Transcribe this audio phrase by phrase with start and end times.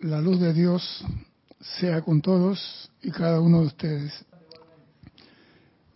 [0.00, 1.04] La luz de Dios
[1.60, 4.24] sea con todos y cada uno de ustedes.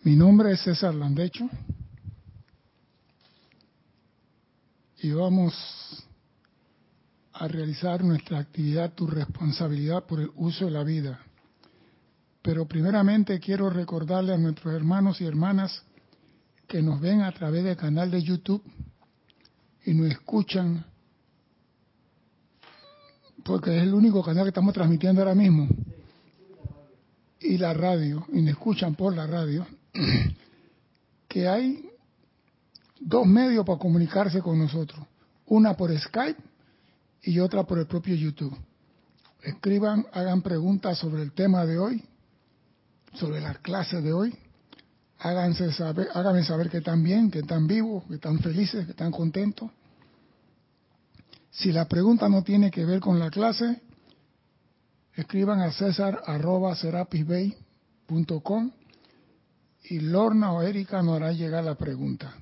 [0.03, 1.49] Mi nombre es César Landecho
[4.99, 5.55] y vamos
[7.33, 11.21] a realizar nuestra actividad, tu responsabilidad por el uso de la vida.
[12.43, 15.83] Pero primeramente quiero recordarle a nuestros hermanos y hermanas
[16.69, 18.63] que nos ven a través del canal de YouTube
[19.87, 20.85] y nos escuchan
[23.45, 25.69] porque es el único canal que estamos transmitiendo ahora mismo.
[27.41, 29.67] Y la radio, y me escuchan por la radio,
[31.29, 31.91] que hay
[32.99, 35.07] dos medios para comunicarse con nosotros.
[35.47, 36.41] Una por Skype
[37.23, 38.57] y otra por el propio YouTube.
[39.43, 42.03] Escriban, hagan preguntas sobre el tema de hoy,
[43.13, 44.35] sobre la clase de hoy.
[45.19, 49.13] Háganse saber, háganme saber que están bien, que están vivos, que están felices, que están
[49.13, 49.71] contentos
[51.55, 53.81] si la pregunta no tiene que ver con la clase,
[55.15, 56.77] escriban a César arroba
[59.85, 62.35] y Lorna o Erika nos hará llegar la pregunta.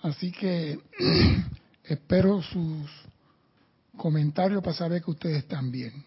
[0.00, 0.78] Así que
[1.84, 2.90] espero sus
[3.96, 6.04] comentarios para saber que ustedes están bien.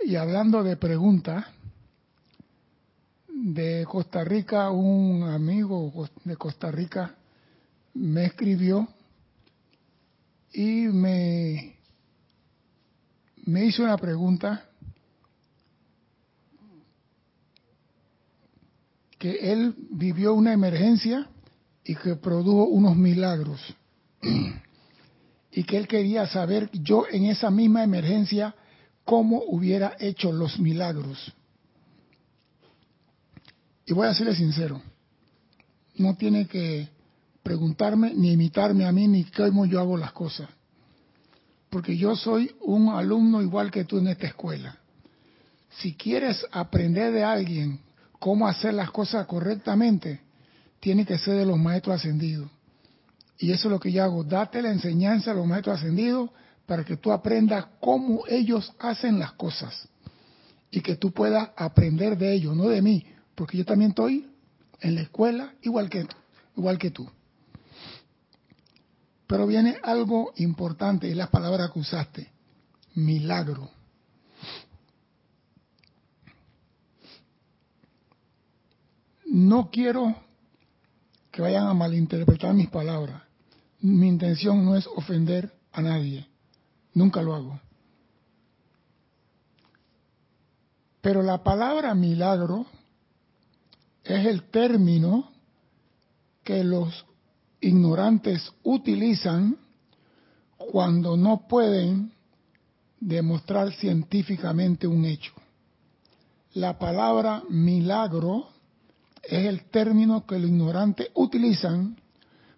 [0.00, 1.44] Y hablando de preguntas,
[3.28, 7.16] de Costa Rica, un amigo de Costa Rica
[7.94, 8.88] me escribió
[10.52, 11.76] y me,
[13.44, 14.64] me hizo una pregunta
[19.18, 21.28] que él vivió una emergencia
[21.84, 23.60] y que produjo unos milagros.
[25.52, 28.54] y que él quería saber yo en esa misma emergencia
[29.04, 31.32] cómo hubiera hecho los milagros.
[33.86, 34.82] Y voy a serle sincero,
[35.96, 36.90] no tiene que
[37.48, 40.50] preguntarme ni imitarme a mí ni cómo yo hago las cosas.
[41.70, 44.76] Porque yo soy un alumno igual que tú en esta escuela.
[45.70, 47.80] Si quieres aprender de alguien
[48.18, 50.20] cómo hacer las cosas correctamente,
[50.78, 52.50] tiene que ser de los maestros ascendidos.
[53.38, 56.28] Y eso es lo que yo hago, date la enseñanza a los maestros ascendidos
[56.66, 59.88] para que tú aprendas cómo ellos hacen las cosas.
[60.70, 64.28] Y que tú puedas aprender de ellos, no de mí, porque yo también estoy
[64.82, 66.06] en la escuela igual que,
[66.54, 67.08] igual que tú.
[69.28, 72.32] Pero viene algo importante, y la palabra que usaste,
[72.94, 73.70] milagro.
[79.26, 80.16] No quiero
[81.30, 83.22] que vayan a malinterpretar mis palabras.
[83.80, 86.26] Mi intención no es ofender a nadie.
[86.94, 87.60] Nunca lo hago.
[91.02, 92.64] Pero la palabra milagro
[94.04, 95.30] es el término
[96.42, 97.04] que los
[97.60, 99.56] ignorantes utilizan
[100.56, 102.12] cuando no pueden
[103.00, 105.32] demostrar científicamente un hecho.
[106.54, 108.48] La palabra milagro
[109.22, 111.96] es el término que los ignorantes utilizan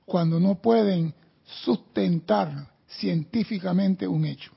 [0.04, 4.52] cuando no pueden sustentar científicamente un hecho.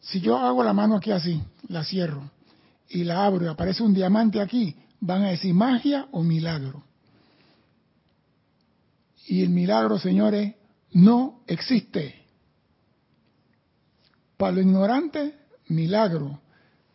[0.00, 2.30] Si yo hago la mano aquí así, la cierro
[2.88, 6.85] y la abro y aparece un diamante aquí, van a decir magia o milagro.
[9.26, 10.54] Y el milagro, señores,
[10.92, 12.26] no existe.
[14.36, 15.34] Para los ignorantes,
[15.68, 16.40] milagro.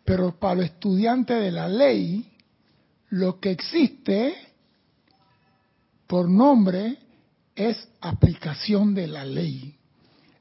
[0.06, 2.31] Pero para los estudiantes de la ley,
[3.09, 4.36] lo que existe
[6.08, 6.97] por nombre
[7.56, 9.75] es aplicación de la ley.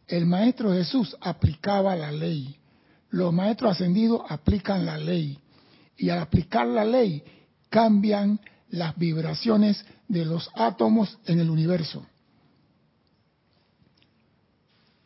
[0.07, 2.57] El Maestro Jesús aplicaba la ley.
[3.11, 5.39] Los maestros ascendidos aplican la ley.
[5.97, 7.23] Y al aplicar la ley
[7.69, 8.41] cambian
[8.71, 12.07] las vibraciones de los átomos en el universo.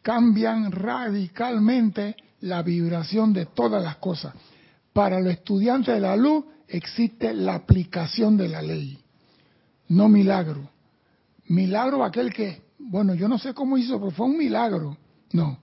[0.03, 4.35] Cambian radicalmente la vibración de todas las cosas.
[4.93, 8.99] Para los estudiantes de la luz existe la aplicación de la ley,
[9.89, 10.71] no milagro.
[11.47, 14.97] Milagro aquel que, bueno, yo no sé cómo hizo, pero fue un milagro.
[15.33, 15.59] No,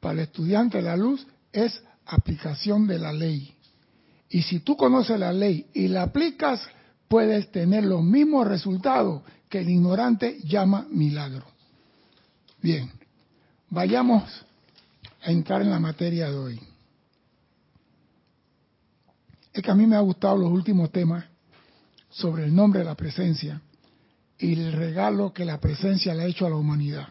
[0.00, 3.54] para el estudiante de la luz es aplicación de la ley.
[4.28, 6.60] Y si tú conoces la ley y la aplicas,
[7.10, 11.44] puedes tener los mismos resultados que el ignorante llama milagro.
[12.62, 12.88] Bien,
[13.68, 14.22] vayamos
[15.20, 16.60] a entrar en la materia de hoy.
[19.52, 21.24] Es que a mí me ha gustado los últimos temas
[22.10, 23.60] sobre el nombre de la presencia
[24.38, 27.08] y el regalo que la presencia le ha hecho a la humanidad.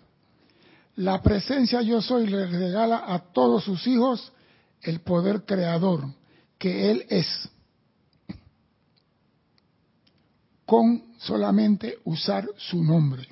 [0.95, 4.31] La presencia yo soy le regala a todos sus hijos
[4.81, 6.05] el poder creador
[6.57, 7.49] que Él es.
[10.69, 13.27] Con solamente usar su nombre.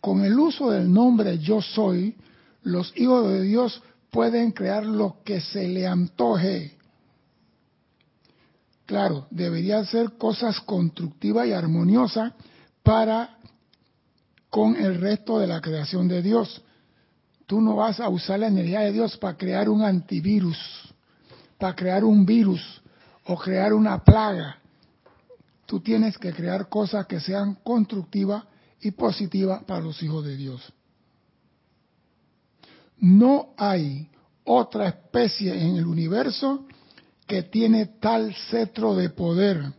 [0.00, 2.14] con el uso del nombre yo soy,
[2.62, 6.76] los hijos de Dios pueden crear lo que se le antoje.
[8.84, 12.34] Claro, debería ser cosas constructivas y armoniosas
[12.82, 13.38] para
[14.50, 16.62] con el resto de la creación de Dios.
[17.46, 20.58] Tú no vas a usar la energía de Dios para crear un antivirus,
[21.58, 22.60] para crear un virus
[23.24, 24.58] o crear una plaga.
[25.66, 28.44] Tú tienes que crear cosas que sean constructivas
[28.80, 30.72] y positivas para los hijos de Dios.
[32.98, 34.08] No hay
[34.44, 36.66] otra especie en el universo
[37.26, 39.72] que tiene tal cetro de poder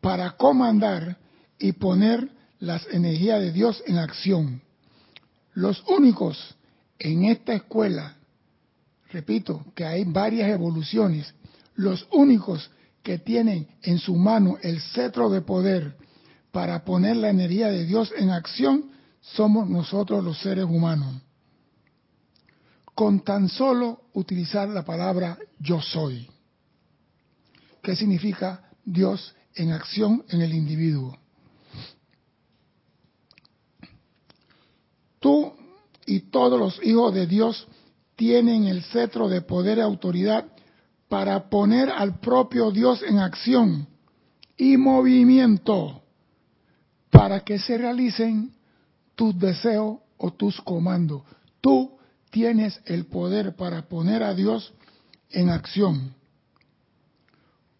[0.00, 1.18] para comandar
[1.58, 2.28] y poner
[2.58, 4.62] las energías de Dios en acción.
[5.54, 6.56] Los únicos
[6.98, 8.16] en esta escuela,
[9.10, 11.32] repito, que hay varias evoluciones,
[11.74, 12.70] los únicos
[13.02, 15.96] que tienen en su mano el cetro de poder
[16.50, 18.90] para poner la energía de Dios en acción
[19.20, 21.22] somos nosotros los seres humanos.
[22.94, 26.28] Con tan solo utilizar la palabra yo soy.
[27.82, 31.18] ¿Qué significa Dios en acción en el individuo?
[35.18, 35.52] Tú
[36.06, 37.66] y todos los hijos de Dios
[38.16, 40.51] tienen el cetro de poder y autoridad
[41.12, 43.86] para poner al propio Dios en acción
[44.56, 46.00] y movimiento
[47.10, 48.50] para que se realicen
[49.14, 51.20] tus deseos o tus comandos.
[51.60, 51.98] Tú
[52.30, 54.72] tienes el poder para poner a Dios
[55.28, 56.14] en acción.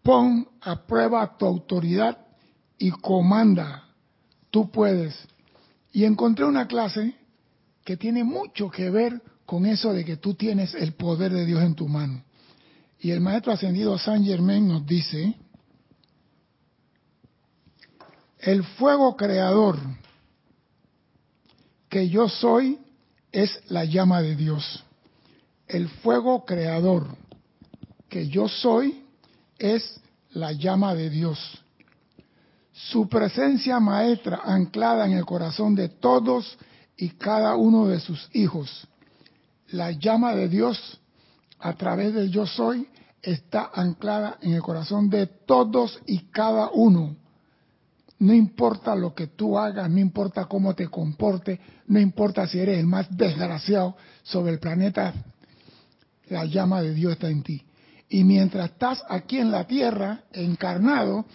[0.03, 2.19] Pon a prueba tu autoridad
[2.77, 3.85] y comanda.
[4.51, 5.17] Tú puedes.
[5.91, 7.15] Y encontré una clase
[7.83, 11.63] que tiene mucho que ver con eso de que tú tienes el poder de Dios
[11.63, 12.23] en tu mano.
[13.03, 15.35] Y el maestro ascendido San Germain nos dice,
[18.39, 19.77] el fuego creador
[21.89, 22.79] que yo soy
[23.29, 24.85] es la llama de Dios.
[25.67, 27.07] El fuego creador
[28.07, 29.03] que yo soy
[29.59, 29.99] es
[30.29, 31.61] la llama de Dios.
[32.71, 36.57] Su presencia maestra anclada en el corazón de todos
[36.95, 38.87] y cada uno de sus hijos.
[39.67, 41.01] La llama de Dios
[41.59, 42.87] a través del yo soy
[43.23, 47.15] está anclada en el corazón de todos y cada uno.
[48.19, 52.79] No importa lo que tú hagas, no importa cómo te comportes, no importa si eres
[52.79, 55.13] el más desgraciado sobre el planeta,
[56.29, 57.65] la llama de Dios está en ti.
[58.09, 61.25] Y mientras estás aquí en la tierra, encarnado,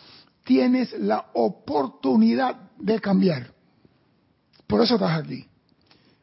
[0.45, 3.53] tienes la oportunidad de cambiar.
[4.67, 5.45] Por eso estás aquí.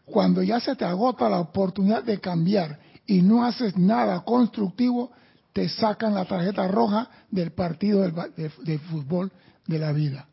[0.06, 5.12] Cuando ya se te agota la oportunidad de cambiar y no haces nada constructivo,
[5.56, 9.32] te sacan la tarjeta roja del partido de, fútbol
[9.66, 10.28] de la vida.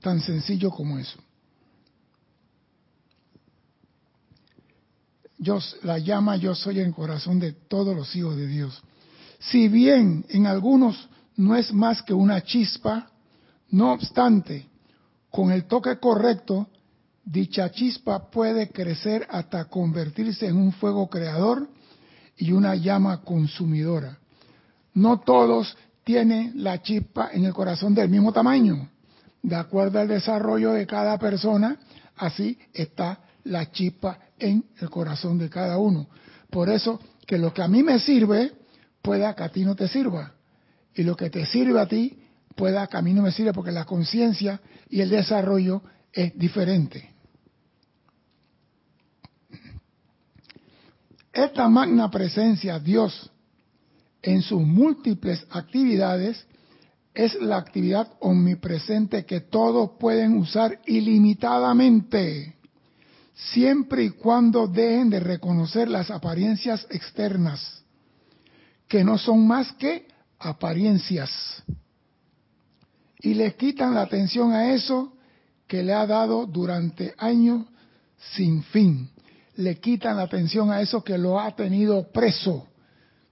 [0.00, 1.18] Tan sencillo como eso.
[5.38, 8.80] Yo, la llama yo soy en corazón de todos los hijos de Dios.
[9.40, 13.10] Si bien en algunos no es más que una chispa,
[13.70, 14.68] no obstante,
[15.30, 16.68] con el toque correcto
[17.24, 21.68] dicha chispa puede crecer hasta convertirse en un fuego creador
[22.36, 24.16] y una llama consumidora.
[24.98, 28.90] No todos tienen la chispa en el corazón del mismo tamaño.
[29.40, 31.78] De acuerdo al desarrollo de cada persona,
[32.16, 36.08] así está la chispa en el corazón de cada uno.
[36.50, 38.52] Por eso que lo que a mí me sirve,
[39.00, 40.32] pueda que a ti no te sirva.
[40.96, 42.18] Y lo que te sirve a ti,
[42.56, 45.80] pueda que a mí no me sirva, porque la conciencia y el desarrollo
[46.12, 47.14] es diferente.
[51.32, 53.30] Esta magna presencia, Dios,
[54.22, 56.46] en sus múltiples actividades,
[57.14, 62.56] es la actividad omnipresente que todos pueden usar ilimitadamente,
[63.34, 67.82] siempre y cuando dejen de reconocer las apariencias externas,
[68.86, 70.06] que no son más que
[70.38, 71.62] apariencias,
[73.20, 75.12] y les quitan la atención a eso
[75.66, 77.66] que le ha dado durante años
[78.34, 79.10] sin fin.
[79.56, 82.68] Le quitan la atención a eso que lo ha tenido preso,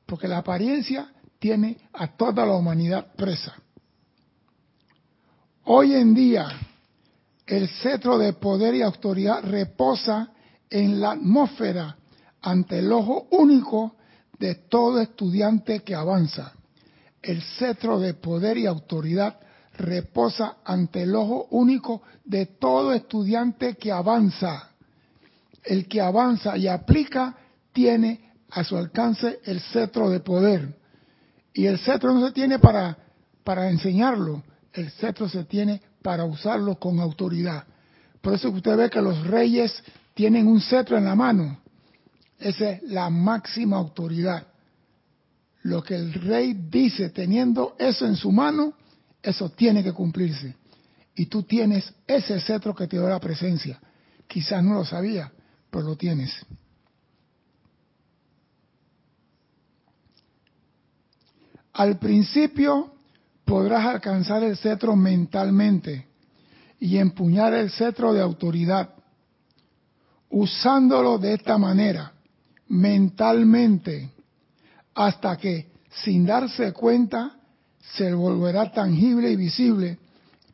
[0.07, 3.55] porque la apariencia tiene a toda la humanidad presa.
[5.65, 6.49] Hoy en día,
[7.47, 10.31] el cetro de poder y autoridad reposa
[10.71, 11.97] en la atmósfera
[12.41, 13.97] ante el ojo único
[14.39, 16.53] de todo estudiante que avanza.
[17.21, 19.41] El cetro de poder y autoridad
[19.77, 24.71] reposa ante el ojo único de todo estudiante que avanza
[25.67, 27.37] el que avanza y aplica
[27.73, 28.26] tiene
[28.57, 30.75] a su alcance el cetro de poder.
[31.53, 32.97] Y el cetro no se tiene para,
[33.45, 37.65] para enseñarlo, el cetro se tiene para usarlo con autoridad.
[38.23, 39.83] Por eso que usted ve que los reyes
[40.15, 41.61] tienen un cetro en la mano.
[42.39, 44.47] Esa es la máxima autoridad.
[45.63, 48.73] Lo que el rey dice teniendo eso en su mano,
[49.23, 50.57] eso tiene que cumplirse.
[51.15, 53.79] Y tú tienes ese cetro que te da la presencia.
[54.27, 55.31] Quizás no lo sabía,
[55.71, 56.33] pero lo tienes.
[61.77, 62.91] Al principio
[63.45, 66.07] podrás alcanzar el cetro mentalmente
[66.81, 68.95] y empuñar el cetro de autoridad,
[70.31, 72.15] usándolo de esta manera,
[72.69, 74.11] mentalmente,
[74.95, 77.37] hasta que, sin darse cuenta,
[77.95, 79.99] se volverá tangible y visible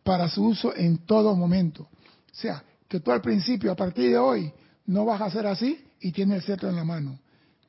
[0.03, 1.85] para su uso en todo momento.
[1.85, 4.53] O sea, que tú al principio, a partir de hoy,
[4.87, 7.21] no vas a hacer así y tienes el cetro en la mano.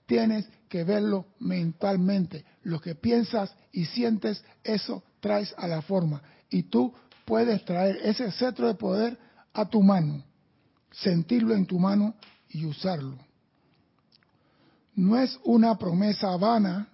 [0.07, 2.45] Tienes que verlo mentalmente.
[2.63, 6.22] Lo que piensas y sientes, eso traes a la forma.
[6.50, 6.93] Y tú
[7.25, 9.17] puedes traer ese cetro de poder
[9.53, 10.24] a tu mano,
[10.91, 12.15] sentirlo en tu mano
[12.50, 13.17] y usarlo.
[14.96, 16.89] No es una promesa vana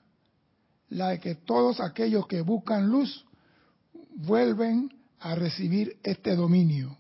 [0.89, 3.25] la de que todos aquellos que buscan luz
[4.15, 6.97] vuelven a recibir este dominio.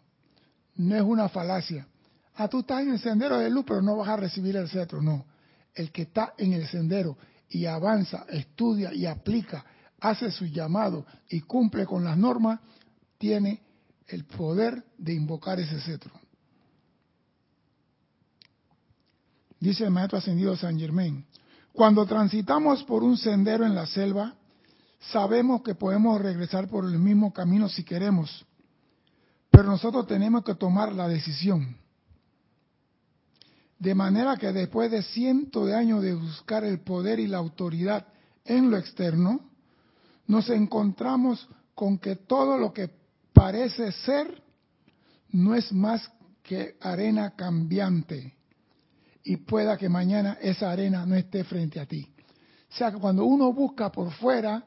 [0.75, 1.87] No es una falacia.
[2.35, 5.01] Ah, tú estás en el sendero de luz, pero no vas a recibir el cetro.
[5.01, 5.25] No.
[5.73, 7.17] El que está en el sendero
[7.49, 9.65] y avanza, estudia y aplica,
[9.99, 12.59] hace su llamado y cumple con las normas,
[13.17, 13.61] tiene
[14.07, 16.11] el poder de invocar ese cetro.
[19.59, 21.25] Dice el maestro ascendido San Germain,
[21.73, 24.35] cuando transitamos por un sendero en la selva,
[25.11, 28.45] sabemos que podemos regresar por el mismo camino si queremos,
[29.49, 31.77] pero nosotros tenemos que tomar la decisión.
[33.79, 38.05] De manera que después de cientos de años de buscar el poder y la autoridad
[38.43, 39.39] en lo externo,
[40.27, 42.89] nos encontramos con que todo lo que
[43.31, 44.43] parece ser
[45.31, 46.11] no es más
[46.43, 48.35] que arena cambiante
[49.23, 52.11] y pueda que mañana esa arena no esté frente a ti.
[52.69, 54.63] O sea que cuando uno busca por fuera,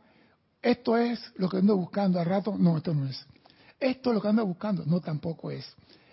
[0.60, 3.26] esto es lo que ando buscando al rato, no, esto no es.
[3.78, 5.66] Esto es lo que ando buscando, no tampoco es.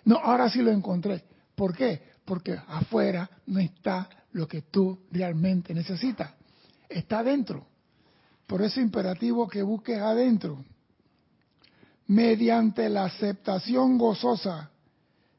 [0.04, 1.24] No, ahora sí lo encontré.
[1.54, 2.09] ¿Por qué?
[2.30, 6.30] Porque afuera no está lo que tú realmente necesitas.
[6.88, 7.66] Está adentro.
[8.46, 10.64] Por eso es imperativo que busques adentro.
[12.06, 14.70] Mediante la aceptación gozosa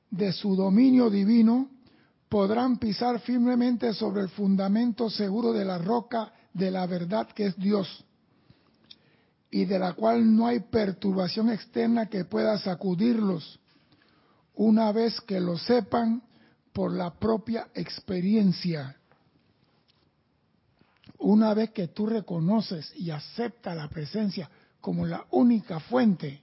[0.10, 1.70] de su dominio divino,
[2.28, 7.56] podrán pisar firmemente sobre el fundamento seguro de la roca de la verdad que es
[7.56, 8.04] Dios
[9.50, 13.62] y de la cual no hay perturbación externa que pueda sacudirlos
[14.56, 16.24] una vez que lo sepan
[16.74, 18.96] por la propia experiencia.
[21.20, 24.50] Una vez que tú reconoces y aceptas la presencia
[24.80, 26.42] como la única fuente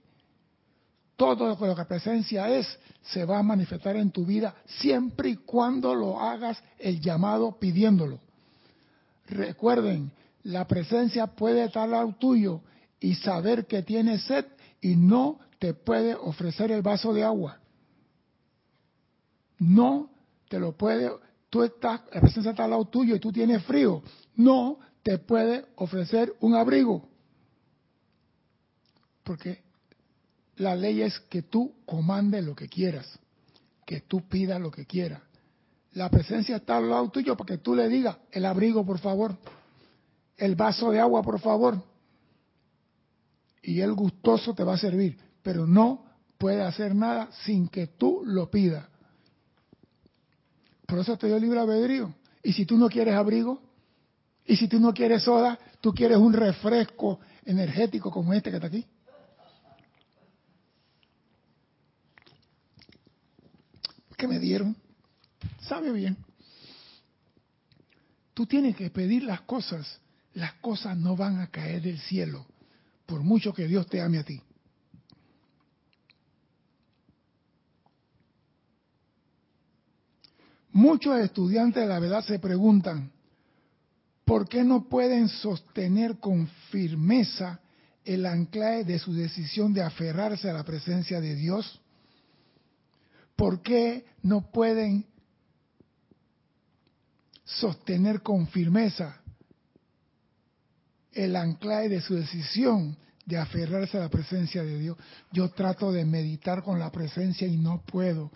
[1.18, 5.36] todo lo que la presencia es se va a manifestar en tu vida siempre y
[5.36, 8.20] cuando lo hagas el llamado pidiéndolo.
[9.26, 10.12] Recuerden,
[10.44, 12.60] la presencia puede estar al tuyo
[13.00, 14.46] y saber que tienes sed
[14.80, 17.58] y no te puede ofrecer el vaso de agua.
[19.58, 20.10] No
[20.48, 21.10] te lo puede,
[21.50, 24.02] tú estás, la presencia está al lado tuyo y tú tienes frío.
[24.36, 27.08] No te puede ofrecer un abrigo.
[29.24, 29.62] Porque
[30.56, 33.18] la ley es que tú comandes lo que quieras,
[33.84, 35.22] que tú pidas lo que quieras.
[35.92, 39.36] La presencia está al lado tuyo para que tú le digas el abrigo, por favor,
[40.36, 41.82] el vaso de agua, por favor.
[43.62, 46.04] Y él gustoso te va a servir, pero no
[46.38, 48.86] puede hacer nada sin que tú lo pidas.
[50.88, 52.14] Por eso te dio libre albedrío.
[52.42, 53.60] Y si tú no quieres abrigo,
[54.46, 58.68] y si tú no quieres soda, tú quieres un refresco energético como este que está
[58.68, 58.86] aquí.
[64.16, 64.76] que me dieron.
[65.60, 66.16] Sabe bien.
[68.34, 70.00] Tú tienes que pedir las cosas.
[70.34, 72.46] Las cosas no van a caer del cielo,
[73.06, 74.42] por mucho que Dios te ame a ti.
[80.78, 83.10] Muchos estudiantes de la verdad se preguntan,
[84.24, 87.58] ¿por qué no pueden sostener con firmeza
[88.04, 91.80] el anclaje de su decisión de aferrarse a la presencia de Dios?
[93.34, 95.04] ¿Por qué no pueden
[97.44, 99.20] sostener con firmeza
[101.10, 104.96] el anclaje de su decisión de aferrarse a la presencia de Dios?
[105.32, 108.30] Yo trato de meditar con la presencia y no puedo.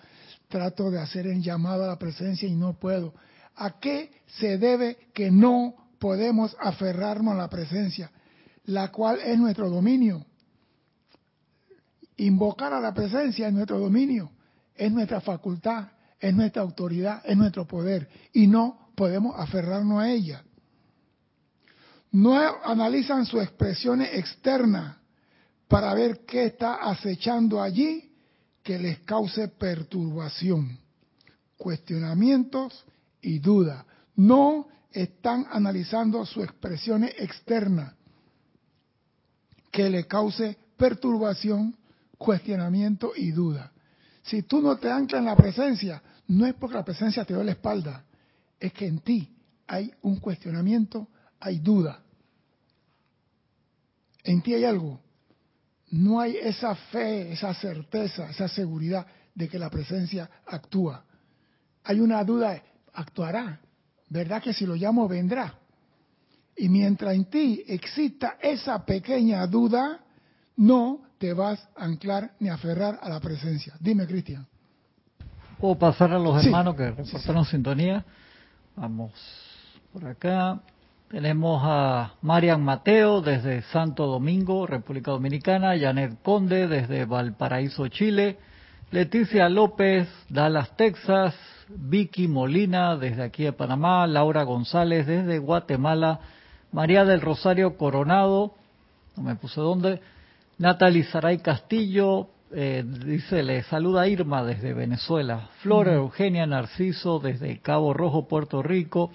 [0.53, 3.15] Trato de hacer el llamado a la presencia y no puedo.
[3.57, 8.11] ¿A qué se debe que no podemos aferrarnos a la presencia,
[8.67, 10.27] la cual es nuestro dominio?
[12.19, 14.31] Invocar a la presencia es nuestro dominio
[14.75, 20.43] es nuestra facultad, es nuestra autoridad, es nuestro poder y no podemos aferrarnos a ella.
[22.11, 24.97] No analizan sus expresiones externas
[25.69, 28.12] para ver qué está acechando allí
[28.63, 30.79] que les cause perturbación,
[31.57, 32.85] cuestionamientos
[33.21, 33.85] y dudas.
[34.17, 37.95] No están analizando sus expresiones externas
[39.71, 41.77] que le cause perturbación,
[42.19, 43.73] cuestionamiento y duda.
[44.23, 47.43] Si tú no te anclas en la presencia, no es porque la presencia te dio
[47.43, 48.05] la espalda,
[48.61, 49.29] es que en ti
[49.67, 51.09] hay un cuestionamiento,
[51.41, 52.03] hay duda.
[54.23, 55.01] En ti hay algo.
[55.93, 61.05] No hay esa fe, esa certeza, esa seguridad de que la presencia actúa.
[61.85, 62.63] Hay una duda,
[62.95, 63.61] actuará.
[64.09, 65.55] ¿Verdad que si lo llamo vendrá?
[66.57, 70.01] Y mientras en ti exista esa pequeña duda,
[70.57, 73.75] no te vas a anclar ni a aferrar a la presencia.
[73.79, 74.47] Dime, Cristian.
[75.59, 78.05] ¿Puedo pasar a los hermanos que reportaron sintonía?
[78.77, 79.13] Vamos
[79.93, 80.63] por acá.
[81.13, 88.39] Tenemos a Marian Mateo desde Santo Domingo, República Dominicana, Janet Conde desde Valparaíso, Chile,
[88.91, 91.35] Leticia López, Dallas, Texas,
[91.69, 96.19] Vicky Molina desde aquí de Panamá, Laura González desde Guatemala,
[96.73, 98.55] María del Rosario Coronado,
[99.15, 100.01] no me puse dónde,
[100.57, 107.93] Natalie Saray Castillo, eh, dice, le saluda Irma desde Venezuela, Flora Eugenia Narciso desde Cabo
[107.93, 109.11] Rojo, Puerto Rico,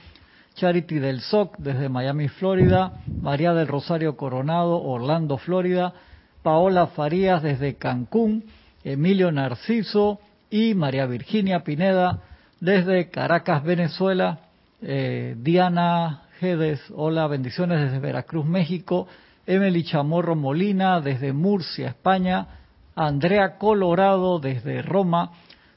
[0.57, 5.93] Charity del SOC desde Miami, Florida, María del Rosario Coronado, Orlando, Florida,
[6.41, 8.45] Paola Farías desde Cancún,
[8.83, 12.19] Emilio Narciso y María Virginia Pineda
[12.59, 14.39] desde Caracas, Venezuela,
[14.81, 19.07] eh, Diana Gedes, hola, bendiciones desde Veracruz, México,
[19.45, 22.47] Emily Chamorro Molina desde Murcia, España,
[22.95, 25.31] Andrea Colorado desde Roma,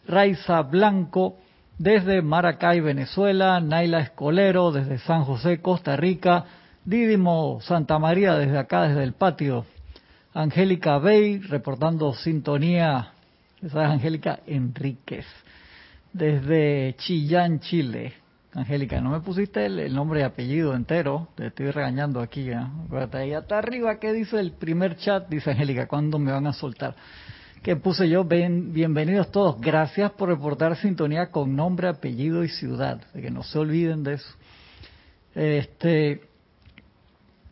[0.06, 1.36] Raiza Blanco
[1.80, 6.44] desde Maracay, Venezuela, Naila Escolero desde San José, Costa Rica,
[6.84, 9.64] Didimo Santa María desde acá, desde el patio,
[10.34, 13.12] Angélica Bey reportando sintonía,
[13.62, 15.24] esa es Angélica Enríquez,
[16.12, 18.12] desde Chillán, Chile.
[18.52, 22.50] Angélica, no me pusiste el, nombre y apellido entero, te estoy regañando aquí.
[22.50, 22.60] ¿eh?
[23.12, 25.30] Ahí hasta arriba, ¿qué dice el primer chat?
[25.30, 26.94] Dice Angélica, ¿cuándo me van a soltar?
[27.62, 33.20] Que puse yo, bienvenidos todos, gracias por reportar sintonía con nombre, apellido y ciudad, de
[33.20, 34.34] que no se olviden de eso.
[35.34, 36.22] Este,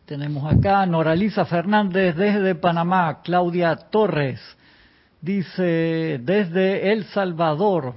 [0.06, 4.40] tenemos acá Noralisa Fernández desde Panamá, Claudia Torres,
[5.20, 7.92] dice desde El Salvador,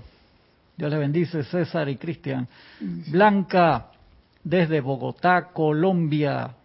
[0.76, 2.46] Dios le bendice, César y Cristian.
[3.08, 3.88] Blanca,
[4.44, 6.56] desde Bogotá, Colombia.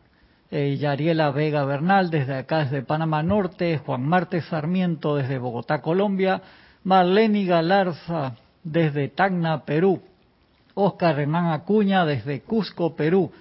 [0.51, 3.79] Eh, Yariela Vega Bernal, desde acá, desde Panamá Norte.
[3.79, 6.41] Juan Marte Sarmiento, desde Bogotá, Colombia.
[6.85, 10.01] Marlene Galarza, desde Tacna, Perú.
[10.75, 13.33] Oscar Hernán Acuña, desde Cusco, Perú.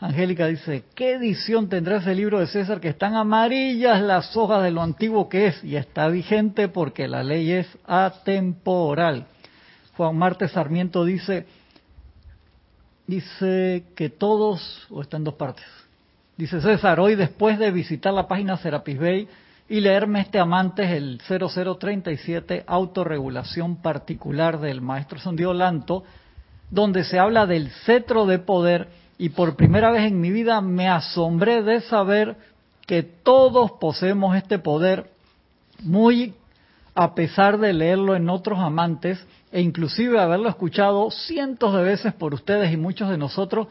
[0.00, 4.70] Angélica dice, ¿qué edición tendrá ese libro de César que están amarillas las hojas de
[4.70, 5.62] lo antiguo que es?
[5.62, 9.26] Y está vigente porque la ley es atemporal.
[9.96, 11.46] Juan Marte Sarmiento dice,
[13.06, 15.66] dice que todos, o está en dos partes,
[16.40, 19.28] dice César, hoy después de visitar la página Serapis Bay
[19.68, 26.02] y leerme este amante, el 0037, autorregulación particular del maestro Sondio Lanto,
[26.70, 30.88] donde se habla del cetro de poder y por primera vez en mi vida me
[30.88, 32.36] asombré de saber
[32.86, 35.10] que todos poseemos este poder
[35.82, 36.32] muy
[36.94, 39.22] a pesar de leerlo en otros amantes
[39.52, 43.68] e inclusive haberlo escuchado cientos de veces por ustedes y muchos de nosotros,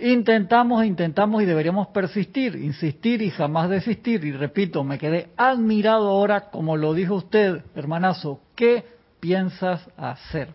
[0.00, 4.24] intentamos, intentamos y deberíamos persistir, insistir y jamás desistir.
[4.24, 8.84] Y repito, me quedé admirado ahora, como lo dijo usted, hermanazo, ¿qué
[9.20, 10.54] piensas hacer?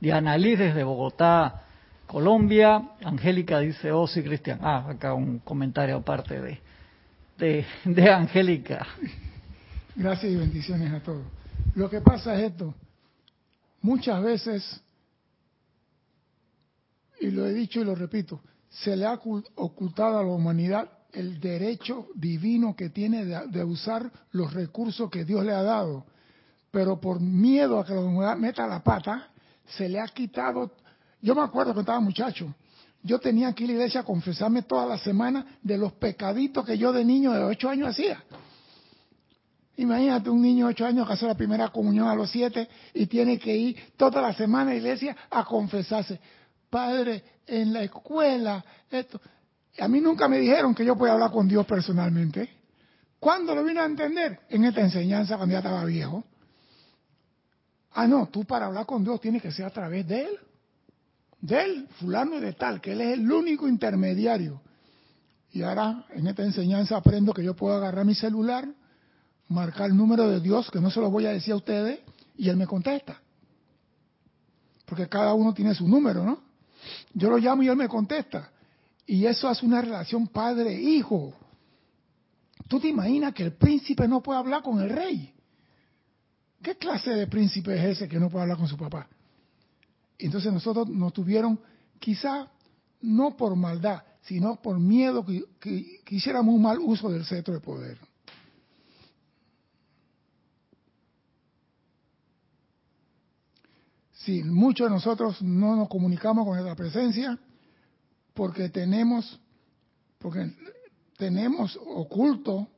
[0.00, 1.62] Diana Liz desde Bogotá,
[2.06, 2.90] Colombia.
[3.04, 4.58] Angélica dice, oh sí, Cristian.
[4.62, 6.60] Ah, acá un comentario aparte de,
[7.38, 8.86] de, de Angélica.
[9.94, 11.24] Gracias y bendiciones a todos.
[11.74, 12.74] Lo que pasa es esto.
[13.80, 14.80] Muchas veces,
[17.20, 18.40] y lo he dicho y lo repito,
[18.72, 19.20] se le ha
[19.56, 25.44] ocultado a la humanidad el derecho divino que tiene de, usar los recursos que Dios
[25.44, 26.06] le ha dado.
[26.70, 29.28] Pero por miedo a que la humanidad meta la pata,
[29.76, 30.72] se le ha quitado.
[31.20, 32.54] Yo me acuerdo que estaba muchacho.
[33.02, 36.64] Yo tenía que ir a la iglesia a confesarme toda la semana de los pecaditos
[36.64, 38.24] que yo de niño de ocho años hacía.
[39.76, 43.06] Imagínate un niño de ocho años que hace la primera comunión a los siete y
[43.06, 46.20] tiene que ir toda la semana a la iglesia a confesarse.
[46.70, 49.20] Padre, en la escuela, esto.
[49.78, 52.48] A mí nunca me dijeron que yo podía hablar con Dios personalmente.
[53.18, 54.40] ¿Cuándo lo vine a entender?
[54.48, 56.24] En esta enseñanza cuando ya estaba viejo.
[57.92, 60.38] Ah, no, tú para hablar con Dios tienes que ser a través de Él.
[61.40, 64.60] De Él, fulano y de tal, que Él es el único intermediario.
[65.52, 68.66] Y ahora en esta enseñanza aprendo que yo puedo agarrar mi celular,
[69.48, 72.00] marcar el número de Dios, que no se lo voy a decir a ustedes,
[72.36, 73.20] y Él me contesta.
[74.86, 76.51] Porque cada uno tiene su número, ¿no?
[77.14, 78.50] Yo lo llamo y Él me contesta.
[79.06, 81.34] Y eso hace una relación padre-hijo.
[82.68, 85.32] ¿Tú te imaginas que el príncipe no puede hablar con el rey?
[86.62, 89.08] ¿Qué clase de príncipe es ese que no puede hablar con su papá?
[90.18, 91.58] Entonces nosotros nos tuvieron,
[91.98, 92.48] quizá
[93.00, 97.60] no por maldad, sino por miedo que, que, hiciéramos un mal uso del cetro de
[97.60, 97.98] poder.
[104.24, 107.36] Sí, muchos de nosotros no nos comunicamos con esa presencia
[108.34, 109.40] porque tenemos,
[110.18, 110.48] porque
[111.16, 112.68] tenemos oculto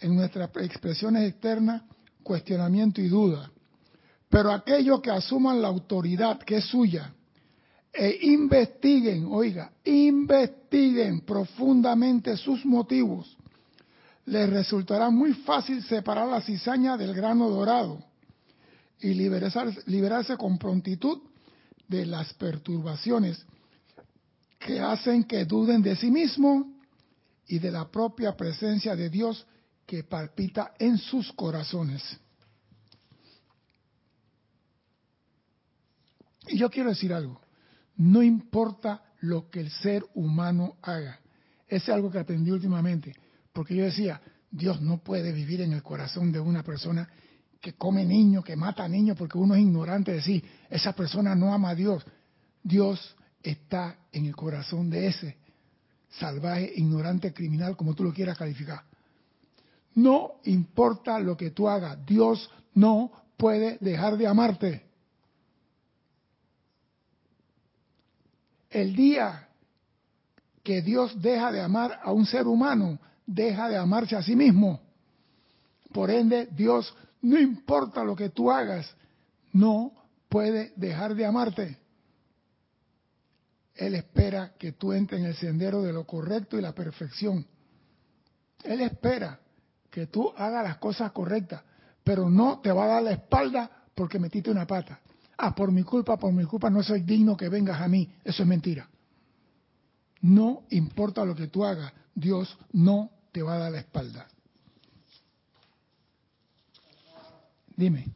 [0.00, 1.82] en nuestras expresiones externas
[2.22, 3.50] cuestionamiento y duda.
[4.30, 7.12] Pero aquellos que asuman la autoridad que es suya
[7.92, 13.36] e investiguen, oiga, investiguen profundamente sus motivos,
[14.24, 18.05] les resultará muy fácil separar la cizaña del grano dorado
[19.00, 21.20] y liberarse, con prontitud
[21.88, 23.44] de las perturbaciones
[24.58, 26.72] que hacen que duden de sí mismo
[27.46, 29.46] y de la propia presencia de Dios
[29.84, 32.02] que palpita en sus corazones.
[36.48, 37.40] Y yo quiero decir algo,
[37.96, 41.20] no importa lo que el ser humano haga,
[41.68, 43.14] es algo que aprendí últimamente,
[43.52, 47.08] porque yo decía, Dios no puede vivir en el corazón de una persona
[47.66, 51.52] que come niños, que mata niños, porque uno es ignorante de sí, esa persona no
[51.52, 52.06] ama a Dios.
[52.62, 55.36] Dios está en el corazón de ese
[56.10, 58.84] salvaje, ignorante, criminal, como tú lo quieras calificar.
[59.96, 64.86] No importa lo que tú hagas, Dios no puede dejar de amarte.
[68.70, 69.48] El día
[70.62, 74.78] que Dios deja de amar a un ser humano, deja de amarse a sí mismo.
[75.92, 76.94] Por ende, Dios,
[77.26, 78.88] no importa lo que tú hagas,
[79.52, 79.92] no
[80.28, 81.76] puede dejar de amarte.
[83.74, 87.44] Él espera que tú entres en el sendero de lo correcto y la perfección.
[88.62, 89.40] Él espera
[89.90, 91.62] que tú hagas las cosas correctas,
[92.04, 95.00] pero no te va a dar la espalda porque metiste una pata.
[95.36, 98.08] Ah, por mi culpa, por mi culpa no soy digno que vengas a mí.
[98.22, 98.88] Eso es mentira.
[100.20, 104.28] No importa lo que tú hagas, Dios no te va a dar la espalda.
[107.76, 108.06] Dime.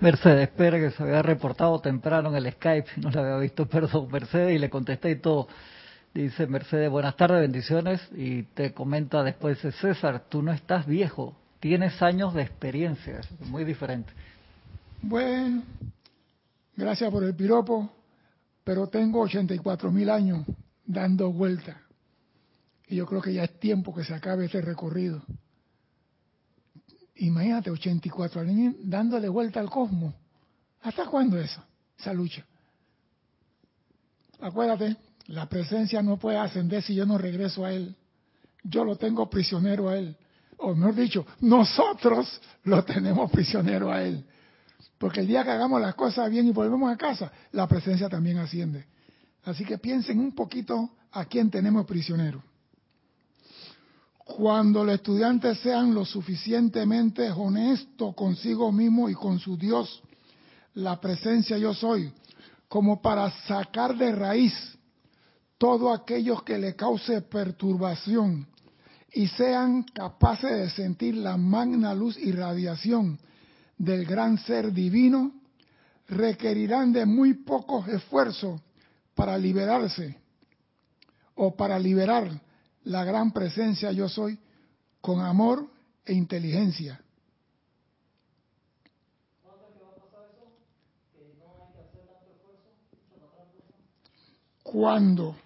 [0.00, 4.08] Mercedes espera que se había reportado temprano en el Skype, no la había visto, perdón,
[4.10, 5.48] Mercedes, y le contesté y todo.
[6.12, 8.00] Dice Mercedes, buenas tardes, bendiciones.
[8.14, 14.12] Y te comenta después, César, tú no estás viejo, tienes años de experiencia, muy diferente.
[15.00, 15.62] Bueno,
[16.76, 17.90] gracias por el piropo,
[18.62, 20.44] pero tengo 84 mil años
[20.84, 21.80] dando vuelta.
[22.88, 25.22] Y yo creo que ya es tiempo que se acabe este recorrido.
[27.16, 30.14] Imagínate, 84 años dándole vuelta al cosmos.
[30.82, 31.62] ¿Hasta cuándo eso?
[31.98, 32.44] Esa lucha.
[34.40, 34.96] Acuérdate,
[35.26, 37.94] la presencia no puede ascender si yo no regreso a Él.
[38.64, 40.16] Yo lo tengo prisionero a Él.
[40.58, 44.24] O mejor dicho, nosotros lo tenemos prisionero a Él.
[44.98, 48.38] Porque el día que hagamos las cosas bien y volvemos a casa, la presencia también
[48.38, 48.86] asciende.
[49.44, 52.42] Así que piensen un poquito a quién tenemos prisionero.
[54.24, 60.02] Cuando los estudiantes sean lo suficientemente honestos consigo mismo y con su Dios,
[60.74, 62.12] la presencia yo soy,
[62.68, 64.54] como para sacar de raíz
[65.58, 68.46] todo aquello que le cause perturbación
[69.12, 73.18] y sean capaces de sentir la magna luz y radiación
[73.76, 75.32] del gran ser divino,
[76.08, 78.60] requerirán de muy pocos esfuerzos
[79.14, 80.16] para liberarse
[81.34, 82.30] o para liberar
[82.84, 84.38] la gran presencia yo soy
[85.00, 85.68] con amor
[86.04, 87.00] e inteligencia.
[94.62, 95.36] Cuando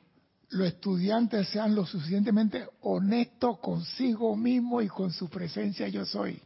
[0.50, 6.40] los estudiantes sean lo suficientemente honestos consigo mismo y con su presencia yo soy.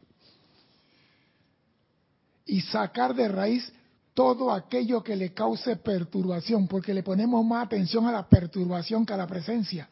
[2.45, 3.71] Y sacar de raíz
[4.13, 9.13] todo aquello que le cause perturbación, porque le ponemos más atención a la perturbación que
[9.13, 9.87] a la presencia.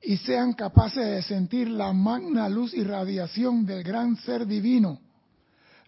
[0.00, 5.00] Y sean capaces de sentir la magna luz y radiación del gran ser divino.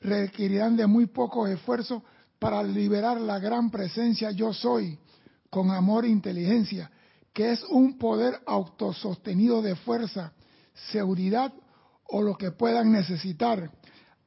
[0.01, 2.03] Requerirán de muy poco esfuerzo
[2.39, 4.99] para liberar la gran presencia yo soy
[5.51, 6.91] con amor e inteligencia,
[7.33, 10.33] que es un poder autosostenido de fuerza,
[10.91, 11.53] seguridad
[12.09, 13.71] o lo que puedan necesitar,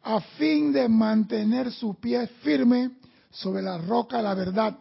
[0.04, 2.92] a fin de mantener su pie firme
[3.32, 4.78] sobre la roca la verdad,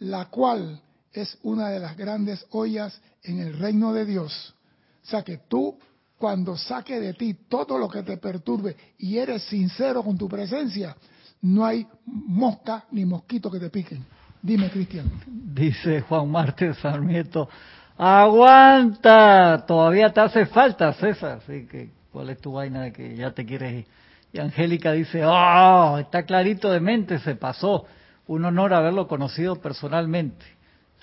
[0.00, 4.54] la cual es una de las grandes ollas en el reino de Dios.
[5.02, 5.78] O sea que tú,
[6.18, 10.96] cuando saque de ti todo lo que te perturbe y eres sincero con tu presencia,
[11.42, 14.04] no hay mosca ni mosquito que te piquen.
[14.40, 15.10] Dime, Cristian.
[15.26, 17.48] Dice Juan Marte Sarmiento,
[17.96, 21.40] aguanta, todavía te hace falta, César.
[21.42, 23.86] Así que, ¿cuál es tu vaina de que ya te quieres ir?
[24.32, 27.86] Y Angélica dice, oh, está clarito de mente, se pasó.
[28.26, 30.44] Un honor haberlo conocido personalmente.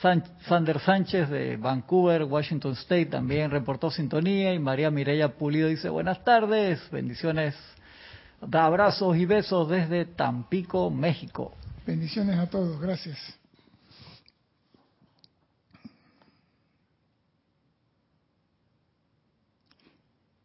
[0.01, 4.53] Sander Sánchez de Vancouver, Washington State, también reportó sintonía.
[4.53, 7.55] Y María Mireya Pulido dice, buenas tardes, bendiciones,
[8.41, 11.53] da abrazos y besos desde Tampico, México.
[11.85, 13.17] Bendiciones a todos, gracias.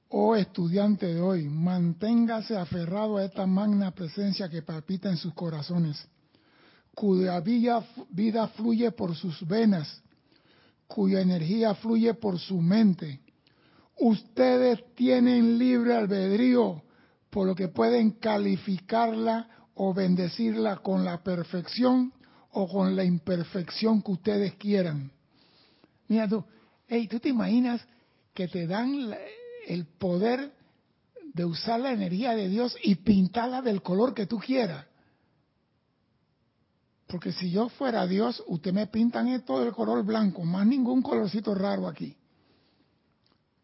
[0.08, 6.08] Oh estudiante de hoy, manténgase aferrado a esta magna presencia que palpita en sus corazones,
[6.96, 10.02] cuya vida, fluye por sus venas,
[10.86, 13.20] cuya energía fluye por su mente.
[13.98, 16.82] Ustedes tienen libre albedrío,
[17.28, 22.14] por lo que pueden calificarla o bendecirla con la perfección
[22.52, 25.12] o con la imperfección que ustedes quieran.
[26.08, 26.42] Mira tú,
[26.88, 27.86] hey, ¿tú te imaginas
[28.32, 29.14] que te dan
[29.66, 30.50] el poder
[31.34, 34.86] de usar la energía de Dios y pintarla del color que tú quieras?
[37.06, 41.54] Porque si yo fuera Dios, usted me pintan esto del color blanco, más ningún colorcito
[41.54, 42.16] raro aquí.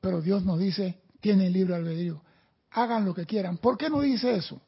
[0.00, 2.22] Pero Dios nos dice, tiene libre albedrío,
[2.70, 3.58] hagan lo que quieran.
[3.58, 4.60] ¿Por qué no dice eso?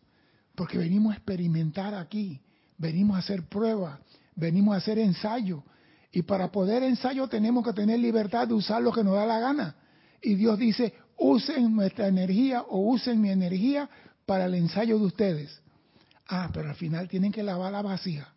[0.54, 2.40] Porque venimos a experimentar aquí,
[2.78, 4.00] venimos a hacer pruebas,
[4.34, 5.62] venimos a hacer ensayo.
[6.10, 9.40] Y para poder ensayo tenemos que tener libertad de usar lo que nos da la
[9.40, 9.76] gana.
[10.20, 13.88] Y Dios dice, usen nuestra energía o usen mi energía
[14.26, 15.60] para el ensayo de ustedes.
[16.26, 18.34] Ah, pero al final tienen que lavar la vasija.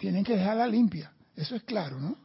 [0.00, 1.12] Tienen que dejarla limpia.
[1.36, 2.16] Eso es claro, ¿no?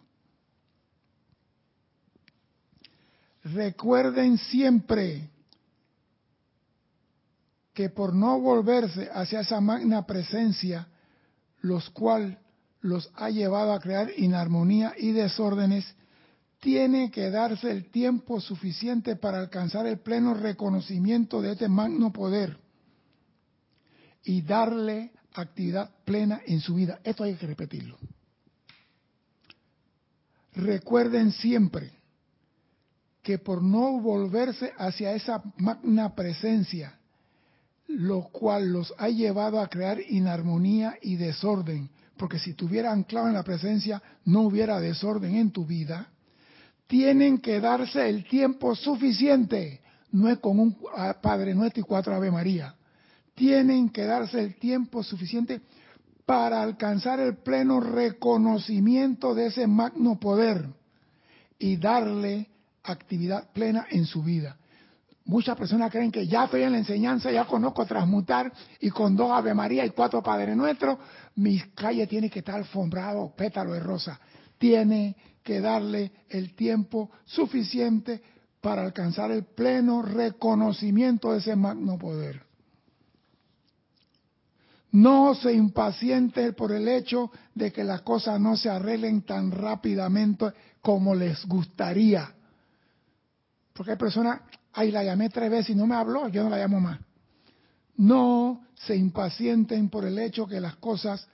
[3.44, 5.30] Recuerden siempre
[7.74, 10.88] que por no volverse hacia esa magna presencia,
[11.60, 12.40] los cual
[12.80, 15.86] los ha llevado a crear inarmonía y desórdenes,
[16.62, 22.58] tiene que darse el tiempo suficiente para alcanzar el pleno reconocimiento de este magno poder
[24.24, 27.00] y darle actividad plena en su vida.
[27.04, 27.98] Esto hay que repetirlo.
[30.54, 31.92] Recuerden siempre
[33.22, 36.98] que por no volverse hacia esa magna presencia,
[37.88, 43.34] lo cual los ha llevado a crear inarmonía y desorden, porque si tuviera anclado en
[43.34, 46.10] la presencia no hubiera desorden en tu vida,
[46.88, 50.78] tienen que darse el tiempo suficiente, no es con un
[51.22, 52.76] Padre Nuestro y cuatro Ave María,
[53.36, 55.62] tienen que darse el tiempo suficiente
[56.26, 60.66] para alcanzar el pleno reconocimiento de ese magno poder
[61.60, 62.50] y darle
[62.84, 64.58] actividad plena en su vida.
[65.26, 69.32] Muchas personas creen que ya estoy en la enseñanza, ya conozco transmutar y con dos
[69.32, 71.00] Ave María y cuatro Padre Nuestro,
[71.36, 74.20] mis calles tienen que estar alfombrados, pétalo de rosa.
[74.58, 78.22] Tiene que darle el tiempo suficiente
[78.62, 82.46] para alcanzar el pleno reconocimiento de ese magno poder.
[84.96, 90.54] No se impaciente por el hecho de que las cosas no se arreglen tan rápidamente
[90.80, 92.34] como les gustaría.
[93.74, 94.40] Porque hay personas,
[94.72, 97.02] ay, la llamé tres veces y no me habló, yo no la llamo más.
[97.98, 101.28] No se impacienten por el hecho que las cosas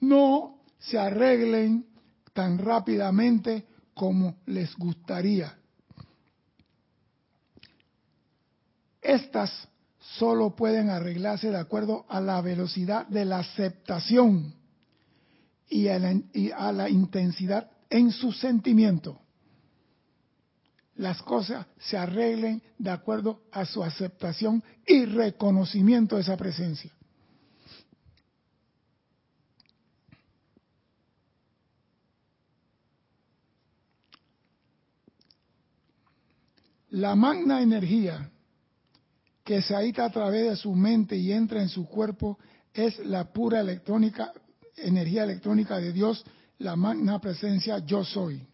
[0.00, 1.84] no se arreglen
[2.32, 5.54] tan rápidamente como les gustaría.
[9.02, 9.68] Estas
[10.18, 14.54] solo pueden arreglarse de acuerdo a la velocidad de la aceptación
[15.68, 19.22] y a la, y a la intensidad en su sentimiento
[20.96, 26.92] las cosas se arreglen de acuerdo a su aceptación y reconocimiento de esa presencia.
[36.90, 38.30] La magna energía
[39.44, 42.38] que se habita a través de su mente y entra en su cuerpo
[42.72, 44.32] es la pura electrónica,
[44.76, 46.24] energía electrónica de Dios,
[46.58, 48.46] la magna presencia yo soy.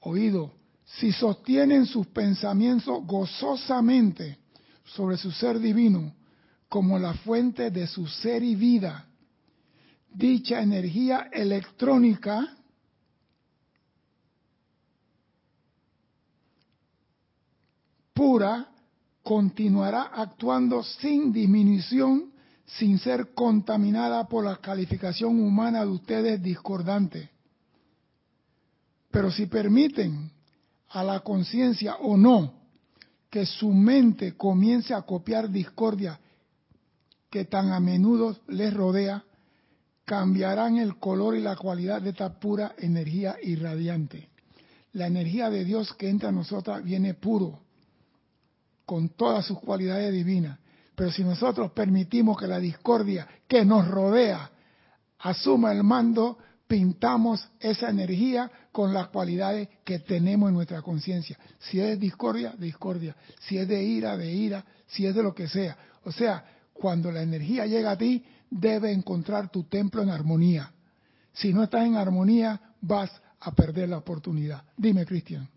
[0.00, 0.52] Oído,
[0.84, 4.38] si sostienen sus pensamientos gozosamente
[4.84, 6.14] sobre su ser divino
[6.68, 9.06] como la fuente de su ser y vida,
[10.12, 12.56] dicha energía electrónica
[18.12, 18.68] pura
[19.22, 22.32] continuará actuando sin disminución,
[22.66, 27.30] sin ser contaminada por la calificación humana de ustedes discordante.
[29.10, 30.30] Pero si permiten
[30.88, 32.54] a la conciencia o no
[33.30, 36.18] que su mente comience a copiar discordia
[37.30, 39.24] que tan a menudo les rodea,
[40.04, 44.28] cambiarán el color y la cualidad de esta pura energía irradiante.
[44.92, 47.60] La energía de Dios que entra a nosotros viene puro,
[48.84, 50.58] con todas sus cualidades divinas.
[50.94, 54.50] Pero si nosotros permitimos que la discordia que nos rodea
[55.18, 61.38] asuma el mando, pintamos esa energía con las cualidades que tenemos en nuestra conciencia.
[61.58, 63.14] Si es discordia, discordia.
[63.40, 64.64] Si es de ira, de ira.
[64.86, 65.76] Si es de lo que sea.
[66.04, 70.72] O sea, cuando la energía llega a ti, debe encontrar tu templo en armonía.
[71.32, 74.62] Si no estás en armonía, vas a perder la oportunidad.
[74.76, 75.48] Dime, Cristian.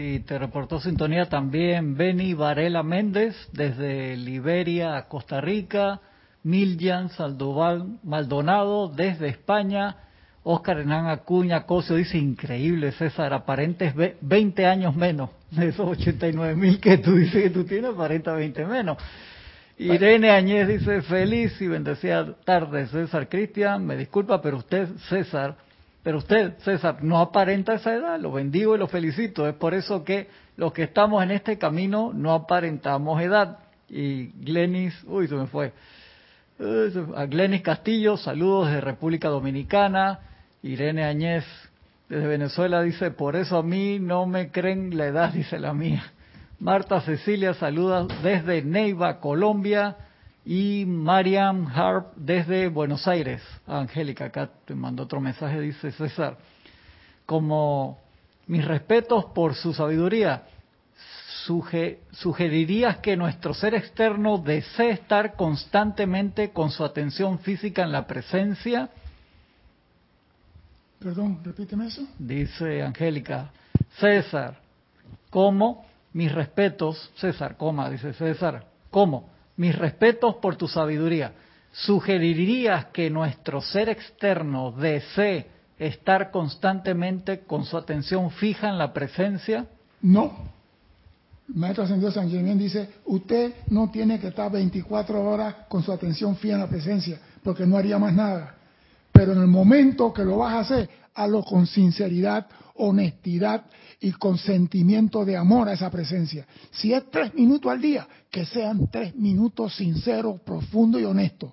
[0.00, 6.00] Sí, te reportó sintonía también Beni Varela Méndez desde Liberia, Costa Rica,
[6.42, 9.96] Miljan Saldoval Maldonado desde España,
[10.42, 16.80] Oscar Hernán Acuña Cosio dice increíble César, aparentes 20 años menos de esos 89 mil
[16.80, 18.96] que tú dices que tú tienes, aparenta 20 menos.
[19.76, 25.56] Irene Añez dice feliz y bendecida tarde César Cristian, me disculpa, pero usted César
[26.02, 29.46] pero usted, César, no aparenta esa edad, lo bendigo y lo felicito.
[29.46, 33.58] Es por eso que los que estamos en este camino no aparentamos edad.
[33.88, 35.72] Y Glenis, uy, se me fue.
[37.16, 40.20] A Glenis Castillo, saludos de República Dominicana.
[40.62, 41.44] Irene Añez,
[42.08, 46.12] desde Venezuela, dice, por eso a mí no me creen la edad, dice la mía.
[46.58, 49.96] Marta Cecilia, saluda desde Neiva, Colombia.
[50.50, 53.40] Y Mariam Harp desde Buenos Aires.
[53.68, 56.38] Angélica, acá te mando otro mensaje, dice César.
[57.24, 58.00] Como
[58.48, 60.42] mis respetos por su sabiduría,
[62.10, 68.90] sugerirías que nuestro ser externo desee estar constantemente con su atención física en la presencia.
[70.98, 72.04] Perdón, repíteme eso.
[72.18, 73.52] Dice Angélica,
[74.00, 74.58] César,
[75.30, 75.86] ¿cómo?
[76.12, 79.38] Mis respetos, César, coma, dice César, ¿cómo?
[79.60, 81.34] Mis respetos por tu sabiduría.
[81.70, 89.66] ¿Sugerirías que nuestro ser externo desee estar constantemente con su atención fija en la presencia?
[90.00, 90.32] No.
[91.46, 95.92] El maestro ascendido San Germán dice, usted no tiene que estar 24 horas con su
[95.92, 98.54] atención fija en la presencia, porque no haría más nada.
[99.12, 103.64] Pero en el momento que lo vas a hacer, hazlo con sinceridad, honestidad
[104.00, 106.46] y con sentimiento de amor a esa presencia.
[106.70, 111.52] Si es tres minutos al día, que sean tres minutos sinceros, profundos y honestos.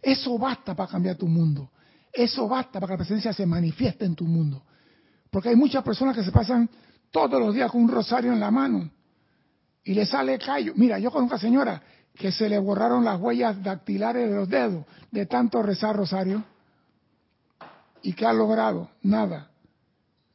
[0.00, 1.70] Eso basta para cambiar tu mundo.
[2.12, 4.62] Eso basta para que la presencia se manifieste en tu mundo.
[5.30, 6.68] Porque hay muchas personas que se pasan
[7.10, 8.90] todos los días con un rosario en la mano
[9.84, 10.72] y le sale callo.
[10.76, 11.82] Mira, yo conozco a señora
[12.14, 16.44] que se le borraron las huellas dactilares de los dedos de tanto rezar rosario.
[18.02, 18.90] ¿Y qué ha logrado?
[19.02, 19.50] Nada.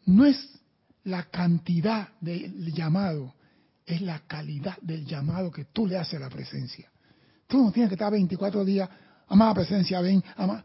[0.06, 0.38] No es
[1.04, 3.34] la cantidad del llamado,
[3.86, 6.90] es la calidad del llamado que tú le haces a la presencia.
[7.48, 8.90] Tú no tienes que estar 24 días,
[9.28, 10.64] amada presencia, ven, ama.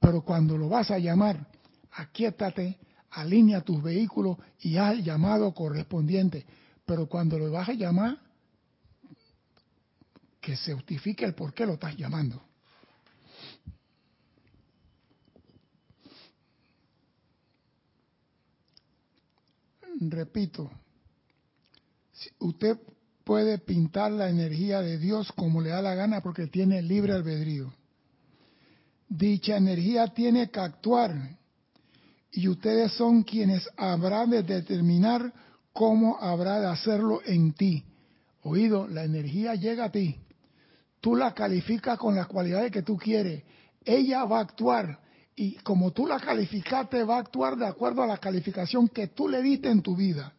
[0.00, 1.46] Pero cuando lo vas a llamar,
[1.92, 2.78] aquíétate,
[3.10, 6.44] alinea tus vehículos y haz el llamado correspondiente.
[6.84, 8.18] Pero cuando lo vas a llamar,
[10.40, 12.42] que se justifique el por qué lo estás llamando.
[20.00, 20.70] Repito,
[22.38, 22.78] usted
[23.24, 27.72] puede pintar la energía de Dios como le da la gana porque tiene libre albedrío.
[29.08, 31.38] Dicha energía tiene que actuar
[32.30, 35.32] y ustedes son quienes habrán de determinar
[35.72, 37.84] cómo habrá de hacerlo en ti.
[38.42, 40.20] Oído, la energía llega a ti.
[41.00, 43.42] Tú la calificas con las cualidades que tú quieres.
[43.84, 44.98] Ella va a actuar
[45.36, 49.28] y como tú la calificaste, va a actuar de acuerdo a la calificación que tú
[49.28, 50.32] le diste en tu vida.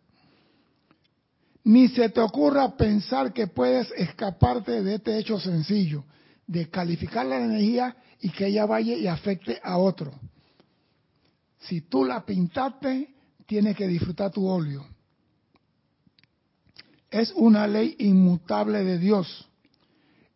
[1.65, 6.05] Ni se te ocurra pensar que puedes escaparte de este hecho sencillo,
[6.47, 10.13] de calificar la energía y que ella vaya y afecte a otro.
[11.59, 13.13] Si tú la pintaste,
[13.45, 14.85] tienes que disfrutar tu óleo.
[17.09, 19.49] Es una ley inmutable de Dios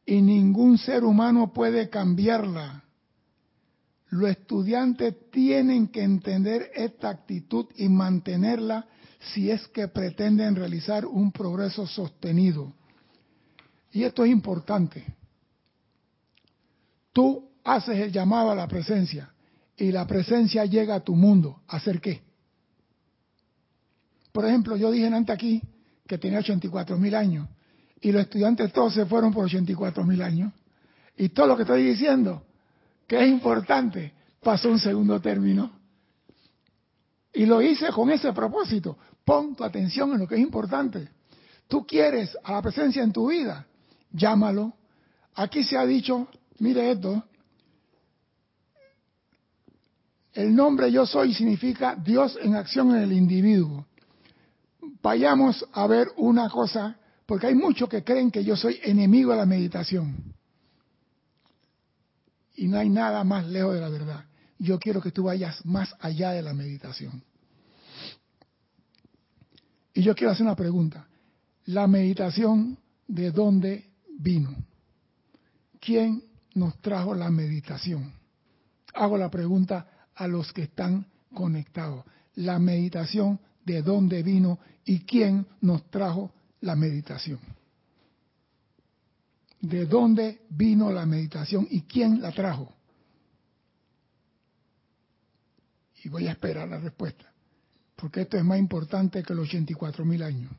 [0.05, 2.83] y ningún ser humano puede cambiarla
[4.09, 8.87] los estudiantes tienen que entender esta actitud y mantenerla
[9.33, 12.73] si es que pretenden realizar un progreso sostenido.
[13.91, 15.05] Y esto es importante.
[17.13, 19.31] Tú haces el llamado a la presencia
[19.77, 21.61] y la presencia llega a tu mundo.
[21.67, 22.21] ¿Hacer qué?
[24.31, 25.61] Por ejemplo, yo dije antes aquí
[26.07, 27.47] que tenía 84 mil años
[28.01, 30.53] y los estudiantes todos se fueron por 84 mil años.
[31.17, 32.43] Y todo lo que estoy diciendo,
[33.09, 35.71] que es importante, pasó un segundo término.
[37.33, 38.99] Y lo hice con ese propósito.
[39.25, 41.09] Pon tu atención en lo que es importante.
[41.67, 43.65] Tú quieres a la presencia en tu vida,
[44.11, 44.73] llámalo.
[45.33, 46.27] Aquí se ha dicho,
[46.59, 47.23] mire esto,
[50.33, 53.87] el nombre yo soy significa Dios en acción en el individuo.
[55.01, 59.37] Vayamos a ver una cosa, porque hay muchos que creen que yo soy enemigo de
[59.37, 60.35] la meditación.
[62.59, 64.25] Y no hay nada más lejos de la verdad.
[64.57, 67.23] Yo quiero que tú vayas más allá de la meditación.
[69.93, 71.07] Y yo quiero hacer una pregunta.
[71.67, 73.85] La meditación, ¿de dónde
[74.19, 74.53] vino?
[75.79, 76.21] ¿Quién
[76.53, 78.11] nos trajo la meditación?
[78.93, 82.03] Hago la pregunta a los que están conectados.
[82.35, 87.39] La meditación, ¿de dónde vino y quién nos trajo la meditación?
[89.61, 92.73] ¿De dónde vino la meditación y quién la trajo?
[96.03, 97.25] Y voy a esperar la respuesta,
[97.95, 100.51] porque esto es más importante que los 84 mil años.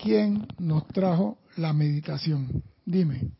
[0.00, 2.62] ¿Quién nos trajo la meditación?
[2.84, 3.30] Dime.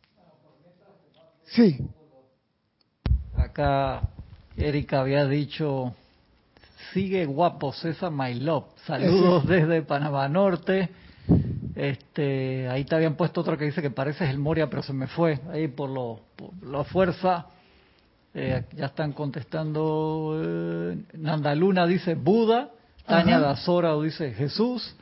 [1.45, 1.79] Sí.
[3.37, 4.09] Acá
[4.57, 5.95] Erika había dicho,
[6.93, 8.66] sigue guapo César My Love.
[8.87, 10.91] Saludos desde Panamá Norte.
[11.75, 15.07] Este, ahí te habían puesto otro que dice que pareces el Moria, pero se me
[15.09, 16.20] fue ahí por, lo,
[16.62, 17.47] la fuerza.
[18.33, 20.41] Eh, ya están contestando.
[20.43, 22.70] Eh, Nandaluna dice Buda.
[23.07, 24.97] Tania Dazora dice Jesús.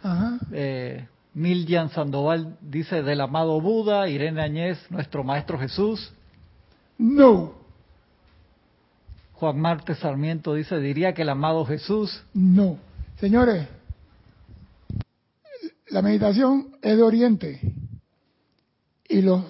[0.52, 4.08] Eh, Miljan Sandoval dice del amado Buda.
[4.08, 6.12] Irene Añez, nuestro maestro Jesús.
[6.98, 7.54] No.
[9.34, 12.22] Juan Marte Sarmiento dice, diría que el amado Jesús.
[12.34, 12.76] No.
[13.18, 13.66] Señores,
[15.92, 17.60] la meditación es de Oriente.
[19.08, 19.44] Y los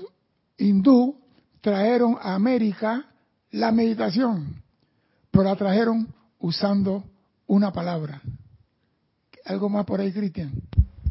[0.58, 1.16] hindú
[1.60, 3.06] trajeron a América
[3.52, 4.60] la meditación,
[5.30, 7.04] pero la trajeron usando
[7.46, 8.20] una palabra.
[9.44, 10.52] ¿Algo más por ahí, Cristian?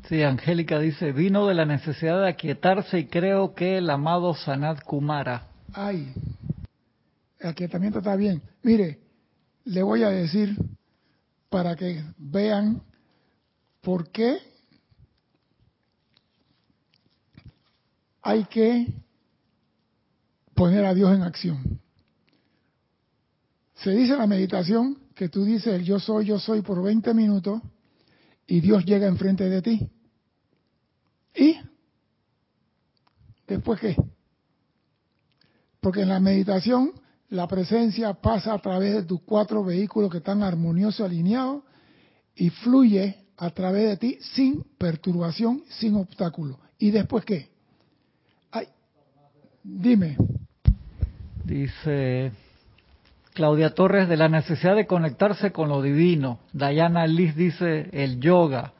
[0.10, 4.84] Sí, Angélica dice, vino de la necesidad de aquietarse y creo que el amado Sanat
[4.84, 5.48] Kumara.
[5.74, 6.14] Ay,
[7.40, 8.42] el aquietamiento está bien.
[8.64, 9.00] Mire,
[9.64, 10.58] le voy a decir
[11.50, 12.82] para que vean
[13.82, 14.51] por qué
[18.22, 18.88] hay que
[20.54, 21.80] poner a Dios en acción.
[23.76, 27.14] Se dice en la meditación que tú dices el yo soy, yo soy por 20
[27.14, 27.62] minutos
[28.46, 29.90] y Dios llega enfrente de ti.
[31.36, 31.58] ¿Y
[33.48, 33.96] después qué?
[35.80, 36.94] Porque en la meditación
[37.30, 41.64] la presencia pasa a través de tus cuatro vehículos que están armoniosos, alineados,
[42.36, 46.60] y fluye a través de ti sin perturbación, sin obstáculo.
[46.78, 47.51] ¿Y después qué?
[49.64, 50.18] Dime.
[51.44, 52.32] Dice
[53.34, 56.40] Claudia Torres de la necesidad de conectarse con lo divino.
[56.54, 58.74] Dayana Liz dice el yoga.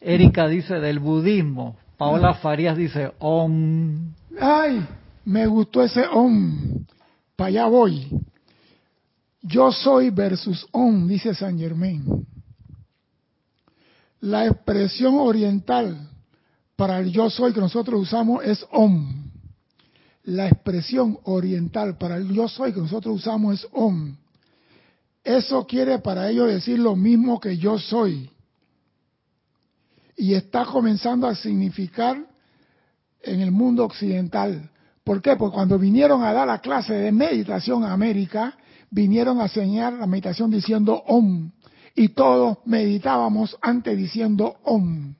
[0.00, 1.76] Erika dice del budismo.
[1.96, 4.14] Paola Farías dice om.
[4.38, 4.86] Ay,
[5.24, 6.84] me gustó ese om.
[7.36, 8.08] Para allá voy.
[9.42, 12.26] Yo soy versus on, dice San Germain.
[14.20, 16.10] La expresión oriental
[16.74, 19.25] para el yo soy que nosotros usamos es om.
[20.26, 24.16] La expresión oriental para el yo soy que nosotros usamos es om.
[25.24, 28.30] Eso quiere para ellos decir lo mismo que yo soy.
[30.16, 32.24] Y está comenzando a significar
[33.22, 34.70] en el mundo occidental
[35.06, 35.36] ¿Por qué?
[35.36, 38.56] Porque cuando vinieron a dar la clase de meditación a América,
[38.90, 41.52] vinieron a enseñar la meditación diciendo Om.
[41.94, 45.14] Y todos meditábamos antes diciendo Om.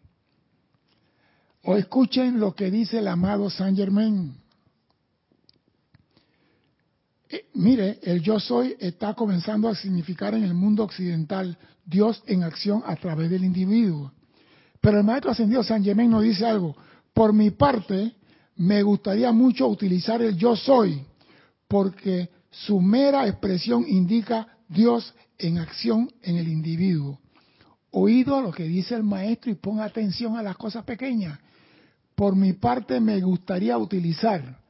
[1.63, 4.35] O escuchen lo que dice el amado Saint Germain.
[7.29, 12.43] Eh, mire, el yo soy está comenzando a significar en el mundo occidental Dios en
[12.43, 14.13] acción a través del individuo.
[14.81, 16.77] Pero el maestro ascendido Saint Germain nos dice algo.
[17.13, 18.13] Por mi parte,
[18.57, 21.03] me gustaría mucho utilizar el yo soy,
[21.69, 27.19] porque su mera expresión indica Dios en acción en el individuo.
[27.91, 31.39] Oído lo que dice el maestro y ponga atención a las cosas pequeñas.
[32.15, 34.61] Por mi parte me gustaría utilizar,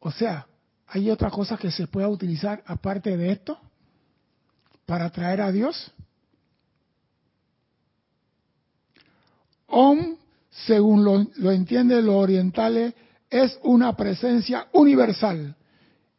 [0.00, 0.46] o sea,
[0.88, 3.58] ¿hay otra cosa que se pueda utilizar aparte de esto
[4.84, 5.92] para atraer a Dios?
[9.66, 10.16] Om,
[10.50, 12.94] según lo, lo entienden los orientales,
[13.30, 15.56] es una presencia universal.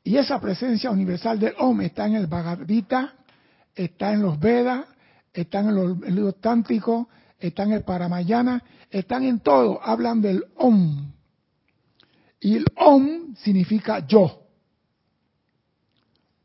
[0.04, 3.14] Y esa presencia universal del Om está en el Bhagavad Gita,
[3.76, 4.86] está en los Vedas,
[5.34, 7.08] está en los libros tántricos,
[7.40, 11.12] están en el Paramayana, están en todo, hablan del Om.
[12.40, 14.47] Y el Om significa yo.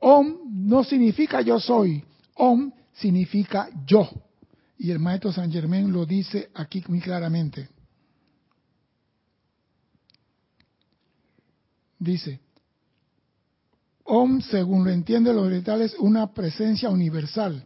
[0.05, 2.03] Om no significa yo soy,
[2.35, 4.09] Om significa yo.
[4.77, 7.69] Y el maestro San Germán lo dice aquí muy claramente.
[12.01, 12.41] Dice,
[14.03, 17.65] Om, según lo entienden los orientales, una presencia universal.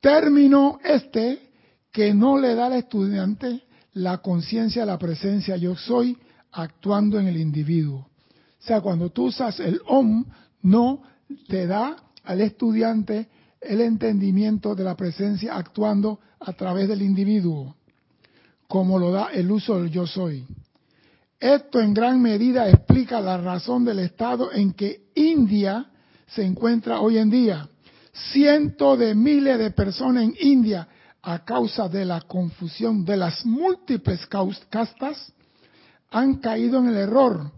[0.00, 1.50] Término este
[1.92, 3.62] que no le da al estudiante
[3.92, 6.16] la conciencia de la presencia yo soy
[6.52, 8.08] actuando en el individuo.
[8.58, 10.24] O sea, cuando tú usas el Om,
[10.62, 11.02] no
[11.48, 13.28] te da al estudiante
[13.60, 17.74] el entendimiento de la presencia actuando a través del individuo,
[18.66, 20.46] como lo da el uso del yo soy.
[21.40, 25.86] Esto en gran medida explica la razón del estado en que India
[26.26, 27.68] se encuentra hoy en día.
[28.32, 30.88] Cientos de miles de personas en India,
[31.22, 35.32] a causa de la confusión de las múltiples castas,
[36.10, 37.52] han caído en el error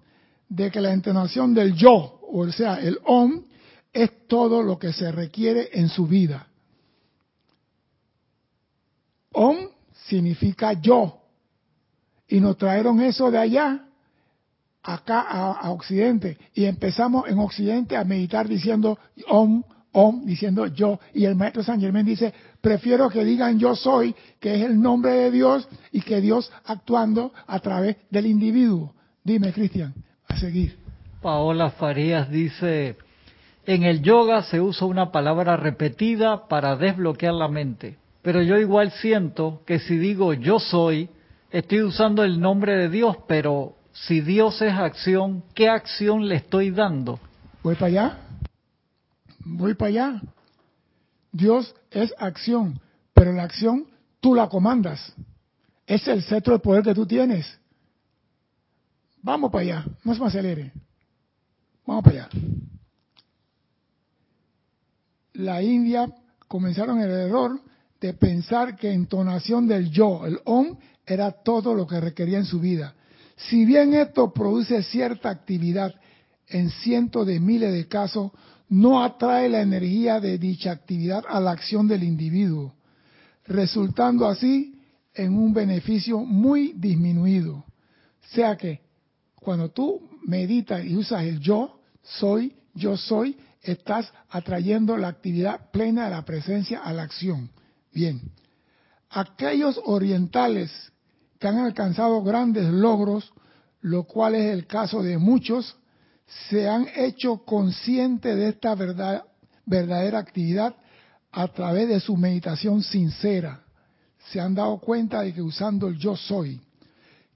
[0.48, 3.44] de que la entonación del yo, o sea, el om,
[3.92, 6.46] es todo lo que se requiere en su vida.
[9.32, 9.56] Om
[10.06, 11.18] significa yo.
[12.28, 13.84] Y nos trajeron eso de allá,
[14.82, 16.38] acá a, Occidente.
[16.54, 19.62] Y empezamos en Occidente a meditar diciendo Om,
[19.92, 21.00] Om, diciendo yo.
[21.12, 25.12] Y el maestro San Germán dice, prefiero que digan yo soy, que es el nombre
[25.12, 28.94] de Dios y que Dios actuando a través del individuo.
[29.24, 29.92] Dime, Cristian,
[30.28, 30.78] a seguir.
[31.20, 32.96] Paola Farías dice,
[33.66, 38.90] en el yoga se usa una palabra repetida para desbloquear la mente, pero yo igual
[38.92, 41.10] siento que si digo yo soy,
[41.50, 46.70] estoy usando el nombre de Dios, pero si Dios es acción, ¿qué acción le estoy
[46.70, 47.20] dando?
[47.62, 48.18] Voy para allá,
[49.40, 50.22] voy para allá.
[51.32, 52.80] Dios es acción,
[53.14, 53.86] pero la acción
[54.20, 55.14] tú la comandas.
[55.86, 57.58] Es el centro de poder que tú tienes.
[59.22, 60.72] Vamos para allá, no se me acelere.
[61.84, 62.28] Vamos para allá
[65.40, 66.12] la India
[66.48, 67.60] comenzaron el error
[68.00, 70.76] de pensar que entonación del yo, el om,
[71.06, 72.94] era todo lo que requería en su vida.
[73.36, 75.94] Si bien esto produce cierta actividad
[76.48, 78.32] en cientos de miles de casos,
[78.68, 82.74] no atrae la energía de dicha actividad a la acción del individuo,
[83.46, 84.78] resultando así
[85.14, 87.56] en un beneficio muy disminuido.
[87.56, 88.80] O sea que
[89.34, 96.04] cuando tú meditas y usas el yo, soy, yo soy, estás atrayendo la actividad plena
[96.04, 97.50] de la presencia a la acción.
[97.92, 98.20] Bien,
[99.10, 100.70] aquellos orientales
[101.38, 103.32] que han alcanzado grandes logros,
[103.80, 105.76] lo cual es el caso de muchos,
[106.48, 109.24] se han hecho conscientes de esta verdad,
[109.66, 110.76] verdadera actividad
[111.32, 113.64] a través de su meditación sincera.
[114.30, 116.60] Se han dado cuenta de que usando el yo soy,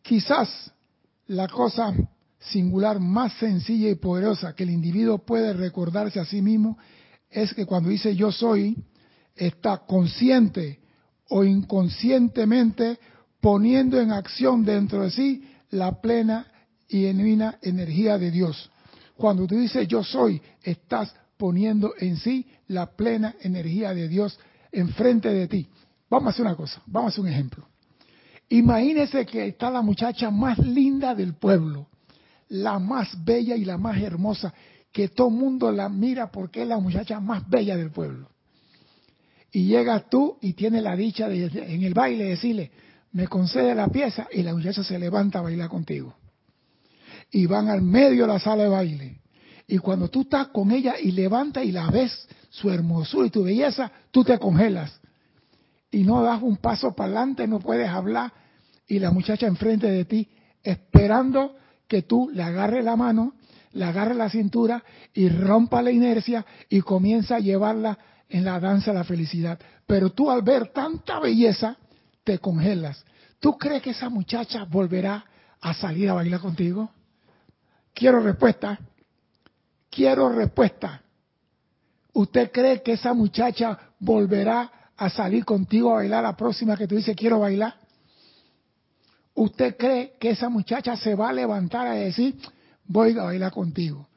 [0.03, 0.70] quizás
[1.27, 1.95] la cosa
[2.51, 6.78] singular más sencilla y poderosa que el individuo puede recordarse a sí mismo
[7.30, 8.76] es que cuando dice yo soy,
[9.34, 10.80] está consciente
[11.28, 12.99] o inconscientemente
[13.40, 16.47] poniendo en acción dentro de sí la plena
[16.88, 18.70] y genuina energía de Dios.
[19.16, 24.38] Cuando tú dices yo soy, estás poniendo en sí la plena energía de Dios
[24.70, 25.68] enfrente de ti.
[26.11, 27.66] Vamos a hacer una cosa, vamos a hacer un ejemplo.
[28.51, 31.88] Imagínese que está la muchacha más linda del pueblo
[32.49, 34.53] la más bella y la más hermosa,
[34.92, 38.30] que todo mundo la mira porque es la muchacha más bella del pueblo.
[39.53, 42.70] Y llegas tú y tienes la dicha de en el baile decirle,
[43.12, 46.14] me concede la pieza y la muchacha se levanta a bailar contigo.
[47.30, 49.20] Y van al medio de la sala de baile.
[49.66, 53.45] Y cuando tú estás con ella y levantas y la ves, su hermosura y tu
[53.45, 55.01] belleza, tú te congelas.
[55.90, 58.32] Y no das un paso para adelante, no puedes hablar.
[58.86, 60.28] Y la muchacha enfrente de ti,
[60.62, 61.57] esperando
[61.89, 63.35] que tú le agarres la mano,
[63.72, 64.82] le agarres la cintura
[65.12, 69.59] y rompa la inercia y comienza a llevarla en la danza de la felicidad.
[69.87, 71.76] Pero tú al ver tanta belleza,
[72.22, 73.05] te congelas.
[73.39, 75.24] ¿Tú crees que esa muchacha volverá
[75.61, 76.91] a salir a bailar contigo?
[77.93, 78.78] Quiero respuesta.
[79.91, 81.03] Quiero respuesta.
[82.14, 86.97] ¿Usted cree que esa muchacha volverá a salir contigo a bailar la próxima que tú
[86.97, 87.74] dices quiero bailar?
[89.35, 92.37] ¿Usted cree que esa muchacha se va a levantar a decir,
[92.85, 94.09] voy a bailar contigo?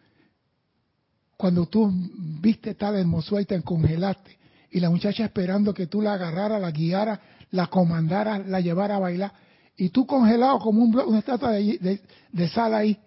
[1.35, 1.91] Cuando tú
[2.39, 4.37] viste tal hermosura y te congelaste,
[4.71, 7.19] y la muchacha esperando que tú la agarrara, la guiara,
[7.51, 9.33] la comandara, la llevara a bailar,
[9.75, 12.01] y tú congelado como un, una estatua de,
[12.31, 12.99] de sal ahí,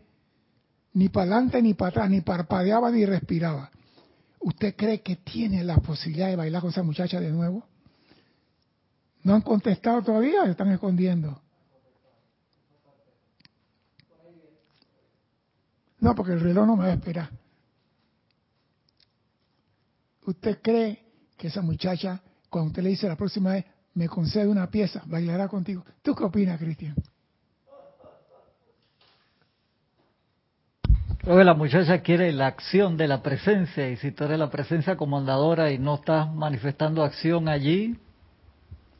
[0.92, 3.70] ni para adelante ni para atrás, ni parpadeaba ni respiraba.
[4.40, 7.64] ¿Usted cree que tiene la posibilidad de bailar con esa muchacha de nuevo?
[9.22, 10.44] ¿No han contestado todavía?
[10.44, 11.40] ¿Están escondiendo?
[16.00, 17.30] No, porque el reloj no me va a esperar.
[20.26, 21.02] ¿Usted cree
[21.36, 25.48] que esa muchacha, cuando usted le dice la próxima vez, me concede una pieza, bailará
[25.48, 25.84] contigo?
[26.02, 26.94] ¿Tú qué opinas, Cristian?
[31.18, 34.50] Creo que la muchacha quiere la acción de la presencia y si tú eres la
[34.50, 37.98] presencia comandadora y no estás manifestando acción allí,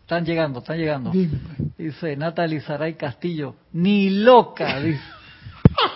[0.02, 1.10] están llegando, están llegando.
[1.12, 1.76] Dime, pues.
[1.78, 5.00] Dice Natalie Saray Castillo, ni loca, dice.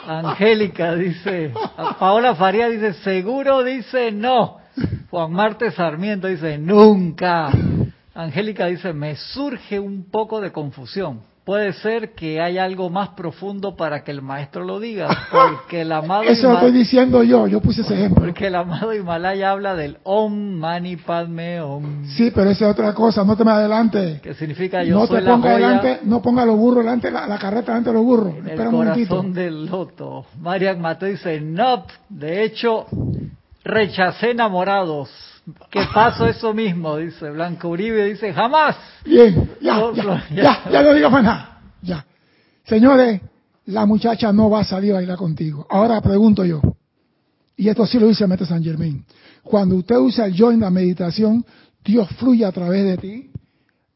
[0.07, 1.53] Angélica dice,
[1.99, 4.59] Paola Faría dice, seguro dice no.
[5.11, 7.51] Juan Marte Sarmiento dice, nunca.
[8.15, 13.77] Angélica dice, me surge un poco de confusión puede ser que hay algo más profundo
[13.77, 17.61] para que el maestro lo diga, porque el amado Eso lo estoy diciendo yo, yo
[17.61, 18.25] puse ese ejemplo.
[18.25, 22.07] Porque el amado Himalaya habla del Om Mani Padme Om.
[22.07, 24.21] Sí, pero esa es otra cosa, no te me adelante.
[24.23, 27.11] Que significa yo no soy te la ponga joya adelante, no ponga los burros delante,
[27.11, 28.35] la, la carreta delante de los burros.
[28.35, 29.09] en el Espera un momentito.
[29.17, 30.27] corazón del loto.
[30.41, 32.87] Marian Mateo dice, no, de hecho,
[33.65, 35.11] rechacé enamorados.
[35.71, 36.97] ¿Qué pasó eso mismo?
[36.97, 38.77] Dice Blanco Uribe, dice, jamás.
[39.05, 40.71] Bien, ya, No, ya, ya, ya.
[40.71, 41.61] ya, no digas más nada.
[41.83, 42.07] Ya.
[42.65, 43.21] Señores,
[43.67, 45.67] la muchacha no va a salir a bailar contigo.
[45.69, 46.61] Ahora pregunto yo,
[47.57, 49.05] y esto sí lo dice Mete San Germain,
[49.43, 51.45] cuando usted usa el yo en la meditación,
[51.85, 53.31] Dios fluye a través de ti,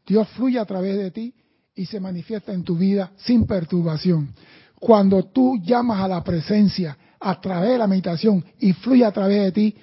[0.06, 1.34] Dios fluye a través de ti
[1.74, 4.28] y se manifiesta en tu vida sin perturbación.
[4.78, 9.42] Cuando tú llamas a la presencia a través de la meditación y fluye a través
[9.44, 9.76] de ti,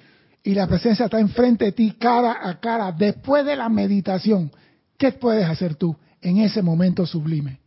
[0.46, 4.52] y la presencia está enfrente de ti cara a cara después de la meditación,
[4.96, 7.58] ¿qué puedes hacer tú en ese momento sublime?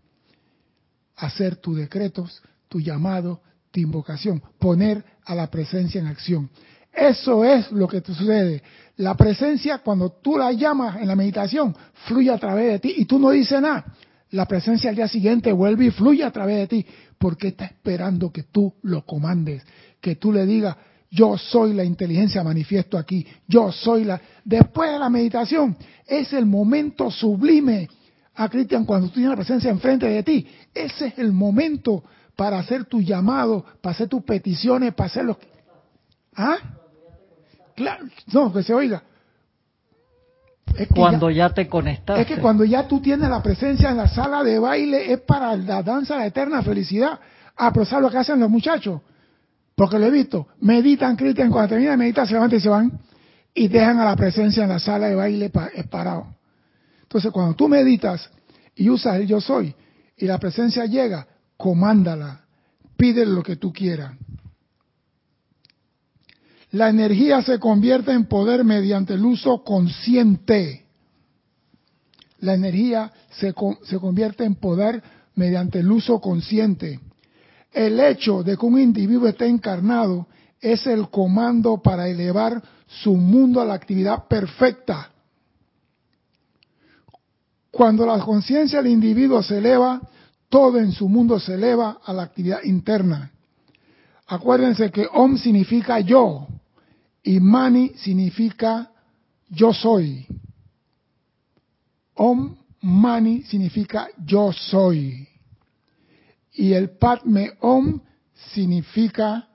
[1.18, 6.50] Hacer tus decretos, tu llamado, tu invocación, poner a la presencia en acción.
[6.94, 8.64] Eso es lo que te sucede.
[8.96, 11.76] La presencia, cuando tú la llamas en la meditación,
[12.06, 13.94] fluye a través de ti y tú no dices nada.
[14.32, 16.86] La presencia al día siguiente vuelve y fluye a través de ti
[17.18, 19.64] porque está esperando que tú lo comandes,
[20.00, 20.78] que tú le digas,
[21.12, 24.22] yo soy la inteligencia manifiesto aquí, yo soy la...
[24.44, 27.88] Después de la meditación, es el momento sublime.
[28.36, 32.04] A Cristian, cuando tú tienes la presencia enfrente de ti, ese es el momento
[32.36, 35.38] para hacer tu llamado, para hacer tus peticiones, para hacer los...
[36.36, 36.56] ¿Ah?
[37.76, 39.04] Claro, no, que se oiga.
[40.78, 42.22] Es que Cuando ya- ya te conectaste.
[42.22, 45.56] es que cuando ya tú tienes la presencia en la sala de baile es para
[45.58, 47.20] la danza de eterna felicidad.
[47.58, 49.02] Ah, pero ¿sabes lo que hacen los muchachos?
[49.80, 50.48] Porque lo he visto.
[50.60, 53.00] Meditan, Cristian, cuando terminan de meditar se levantan y se van
[53.54, 56.36] y dejan a la presencia en la sala de baile eh, parado.
[57.04, 58.30] Entonces, cuando tú meditas
[58.76, 59.74] y usas el yo soy
[60.18, 61.26] y la presencia llega,
[61.56, 62.42] comándala,
[62.98, 64.18] pide lo que tú quieras.
[66.72, 70.88] La energía se convierte en poder mediante el uso consciente.
[72.40, 75.02] La energía se, se convierte en poder
[75.36, 77.00] mediante el uso consciente.
[77.72, 80.28] El hecho de que un individuo esté encarnado
[80.60, 85.12] es el comando para elevar su mundo a la actividad perfecta.
[87.72, 90.02] Cuando la conciencia del individuo se eleva,
[90.50, 93.32] todo en su mundo se eleva a la actividad interna.
[94.28, 96.48] Acuérdense que Om significa yo
[97.24, 98.92] y Mani significa
[99.50, 100.26] yo soy.
[102.16, 105.29] Om Mani significa yo soy.
[106.60, 107.54] Y el Padme
[108.52, 109.48] significa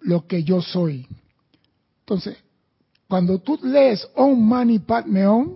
[0.00, 1.06] lo que yo soy.
[2.00, 2.36] Entonces,
[3.06, 5.54] cuando tú lees Om Mani Padme Om,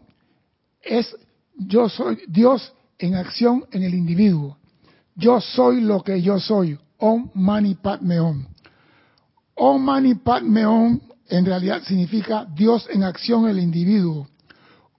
[0.81, 1.17] es
[1.57, 4.59] yo soy Dios en acción en el individuo.
[5.17, 6.79] Yo soy lo que yo soy.
[6.99, 8.47] Om Mani Padme Om.
[9.57, 14.29] Om Mani Padme Om en realidad significa Dios en acción en el individuo.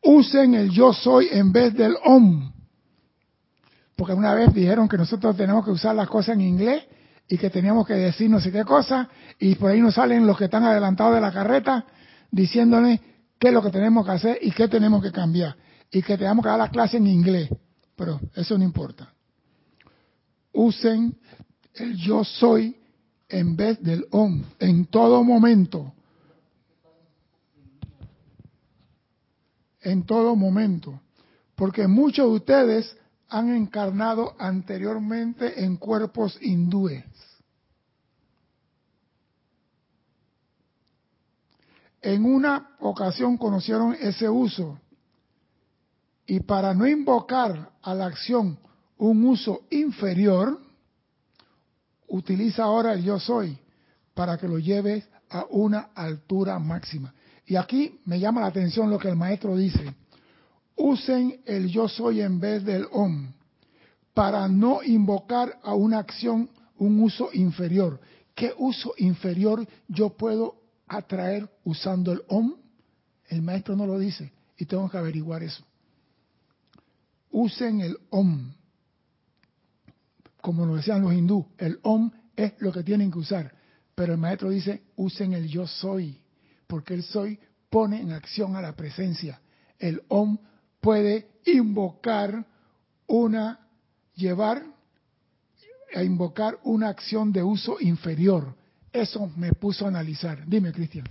[0.04, 2.55] Usen el yo soy en vez del Om.
[3.96, 6.84] Porque una vez dijeron que nosotros tenemos que usar las cosas en inglés
[7.28, 10.38] y que teníamos que decir no sé qué cosa y por ahí nos salen los
[10.38, 11.86] que están adelantados de la carreta
[12.30, 13.00] diciéndoles
[13.40, 15.56] qué es lo que tenemos que hacer y qué tenemos que cambiar
[15.92, 17.50] y que tenemos que dar la clase en inglés.
[17.96, 19.14] Pero eso no importa.
[20.52, 21.16] Usen
[21.74, 22.76] el yo soy
[23.30, 25.94] en vez del om en todo momento.
[29.82, 31.00] En todo momento.
[31.56, 32.98] Porque muchos de ustedes
[33.36, 37.04] han encarnado anteriormente en cuerpos hindúes.
[42.02, 44.80] En una ocasión conocieron ese uso
[46.26, 48.58] y para no invocar a la acción
[48.98, 50.58] un uso inferior,
[52.08, 53.58] utiliza ahora el yo soy
[54.14, 57.14] para que lo lleves a una altura máxima.
[57.46, 59.94] Y aquí me llama la atención lo que el maestro dice.
[60.76, 63.32] Usen el yo soy en vez del om
[64.14, 68.00] para no invocar a una acción un uso inferior.
[68.34, 70.56] ¿Qué uso inferior yo puedo
[70.88, 72.56] atraer usando el om?
[73.28, 75.64] El maestro no lo dice y tengo que averiguar eso.
[77.32, 78.54] Usen el om.
[80.42, 83.54] Como lo decían los hindú, el om es lo que tienen que usar.
[83.96, 86.22] Pero el maestro dice, usen el yo soy,
[86.68, 89.42] porque el soy pone en acción a la presencia.
[89.80, 90.38] El om
[90.86, 92.46] puede invocar
[93.08, 93.60] una,
[94.14, 94.62] llevar
[95.96, 98.54] a invocar una acción de uso inferior.
[98.94, 100.46] Eso me puso a analizar.
[100.46, 101.06] Dime, Cristian.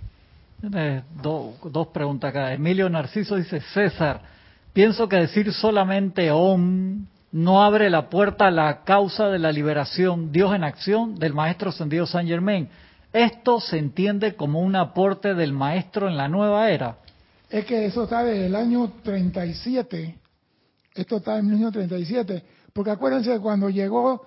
[0.61, 2.53] dos preguntas acá.
[2.53, 4.21] Emilio Narciso dice, César,
[4.71, 10.31] pienso que decir solamente OM no abre la puerta a la causa de la liberación,
[10.31, 12.69] Dios en acción, del Maestro Ascendido San Germain.
[13.11, 16.99] Esto se entiende como un aporte del Maestro en la nueva era.
[17.49, 20.19] Es que eso está desde el año 37.
[20.95, 22.43] Esto está en el año 37.
[22.73, 24.25] Porque acuérdense que cuando llegó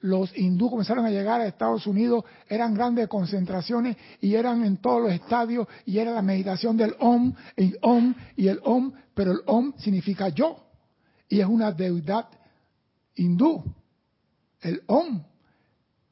[0.00, 5.02] los hindú comenzaron a llegar a Estados Unidos, eran grandes concentraciones y eran en todos
[5.02, 9.40] los estadios y era la meditación del Om, el Om y el Om, pero el
[9.46, 10.66] Om significa yo
[11.28, 12.28] y es una deidad
[13.16, 13.64] hindú,
[14.60, 15.22] el Om.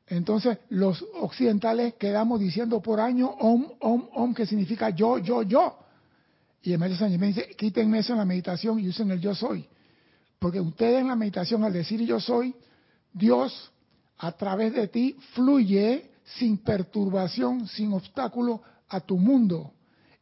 [0.09, 5.88] Entonces los occidentales quedamos diciendo por año Om, Om, Om, que significa yo, yo, yo.
[6.63, 9.35] Y el maestro San Germán dice, quítenme eso en la meditación y usen el yo
[9.35, 9.67] soy.
[10.39, 12.55] Porque ustedes en la meditación al decir yo soy,
[13.13, 13.73] Dios
[14.19, 19.73] a través de ti fluye sin perturbación, sin obstáculo a tu mundo.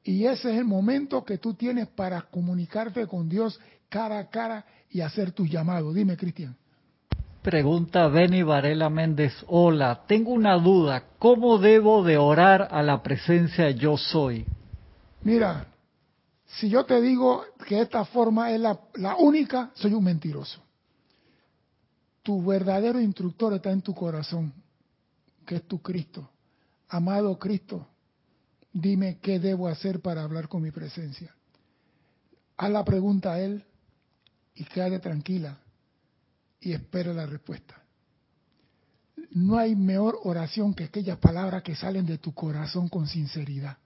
[0.05, 3.59] Y ese es el momento que tú tienes para comunicarte con Dios
[3.89, 5.93] cara a cara y hacer tu llamado.
[5.93, 6.57] Dime, Cristian.
[7.43, 9.32] Pregunta Benny Varela Méndez.
[9.47, 11.05] Hola, tengo una duda.
[11.18, 14.45] ¿Cómo debo de orar a la presencia yo soy?
[15.22, 15.66] Mira,
[16.59, 18.78] si yo te digo que esta forma es la,
[19.18, 20.62] única, soy un mentiroso.
[22.22, 24.52] Tu verdadero instructor está en tu corazón,
[25.44, 26.30] que es tu Cristo.
[26.88, 27.86] Amado Cristo,
[28.72, 31.34] dime qué debo hacer para hablar con mi presencia.
[32.57, 33.62] Haz la pregunta a Él
[34.54, 35.59] y quédate tranquila
[36.61, 37.82] y espera la respuesta.
[39.32, 43.76] No hay mejor oración que aquellas palabras que salen de tu corazón con sinceridad.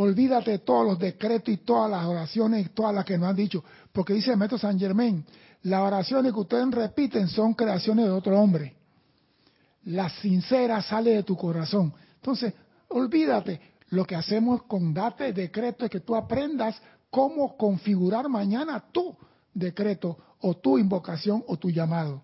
[0.00, 4.12] Olvídate todos los decretos y todas las oraciones, todas las que nos han dicho, porque
[4.12, 5.24] dice el método San Germain,
[5.64, 8.76] las oraciones que ustedes repiten son creaciones de otro hombre.
[9.86, 11.92] La sincera sale de tu corazón.
[12.14, 12.54] Entonces,
[12.90, 16.80] olvídate, lo que hacemos con date decreto es que tú aprendas
[17.10, 19.16] cómo configurar mañana tu
[19.52, 22.22] decreto o tu invocación o tu llamado.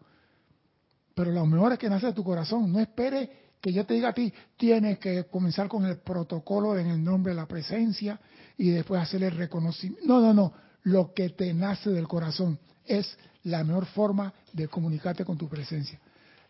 [1.12, 2.72] Pero lo mejor es que nace de tu corazón.
[2.72, 3.29] No esperes
[3.65, 7.33] que yo te diga a ti, tienes que comenzar con el protocolo en el nombre
[7.33, 8.21] de la presencia
[8.59, 10.07] y después hacer el reconocimiento.
[10.07, 10.53] No, no, no.
[10.83, 15.99] Lo que te nace del corazón es la mejor forma de comunicarte con tu presencia.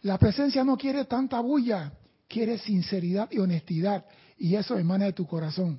[0.03, 1.93] La presencia no quiere tanta bulla,
[2.27, 4.05] quiere sinceridad y honestidad.
[4.37, 5.79] Y eso emana de tu corazón,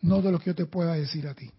[0.00, 1.50] no de lo que yo te pueda decir a ti.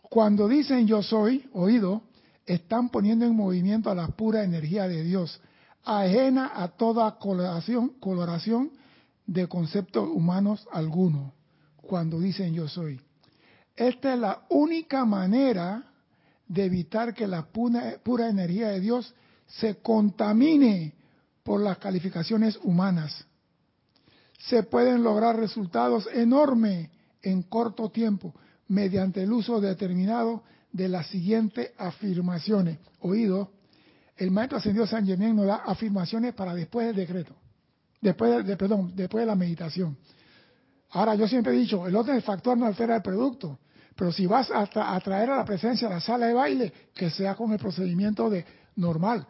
[0.00, 2.02] Cuando dicen yo soy, oído,
[2.46, 5.38] están poniendo en movimiento a la pura energía de Dios,
[5.84, 8.70] ajena a toda coloración, coloración
[9.26, 11.32] de conceptos humanos alguno,
[11.76, 13.00] cuando dicen yo soy.
[13.76, 15.84] Esta es la única manera
[16.46, 19.14] de evitar que la pura, energía de Dios
[19.46, 20.92] se contamine
[21.44, 23.24] por las calificaciones humanas.
[24.38, 26.90] Se pueden lograr resultados enormes
[27.22, 28.34] en corto tiempo
[28.68, 32.78] mediante el uso determinado de las siguientes afirmaciones.
[33.00, 33.52] Oído,
[34.20, 37.34] el maestro ascendido San Germán nos da afirmaciones para después del decreto,
[38.02, 39.96] después de, perdón, después de la meditación.
[40.90, 43.60] Ahora, yo siempre he dicho, el orden del factor no altera el producto,
[43.96, 47.08] pero si vas a, a traer a la presencia a la sala de baile, que
[47.08, 48.44] sea con el procedimiento de
[48.76, 49.26] normal,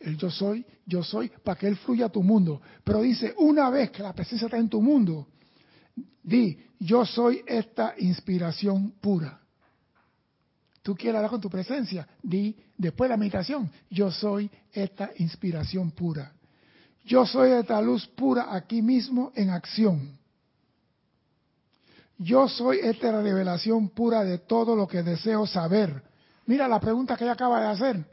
[0.00, 2.60] el yo soy, yo soy, para que él fluya a tu mundo.
[2.82, 5.28] Pero dice, una vez que la presencia está en tu mundo,
[6.24, 9.41] di, yo soy esta inspiración pura.
[10.82, 15.92] Tú quieres hablar con tu presencia, di, después de la meditación, yo soy esta inspiración
[15.92, 16.32] pura.
[17.04, 20.18] Yo soy esta luz pura aquí mismo en acción.
[22.18, 26.02] Yo soy esta revelación pura de todo lo que deseo saber.
[26.46, 28.06] Mira la pregunta que ella acaba de hacer.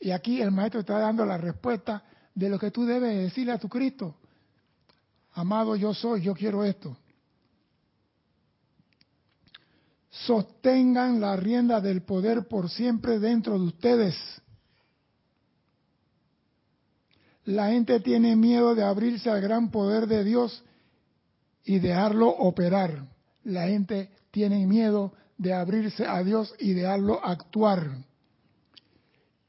[0.00, 2.02] Y aquí el maestro está dando la respuesta
[2.34, 4.16] de lo que tú debes decirle a tu Cristo.
[5.34, 6.96] Amado, yo soy, yo quiero esto.
[10.12, 14.14] Sostengan la rienda del poder por siempre dentro de ustedes.
[17.44, 20.62] La gente tiene miedo de abrirse al gran poder de Dios
[21.64, 23.08] y dejarlo operar.
[23.44, 27.90] la gente tiene miedo de abrirse a Dios y dejarlo actuar.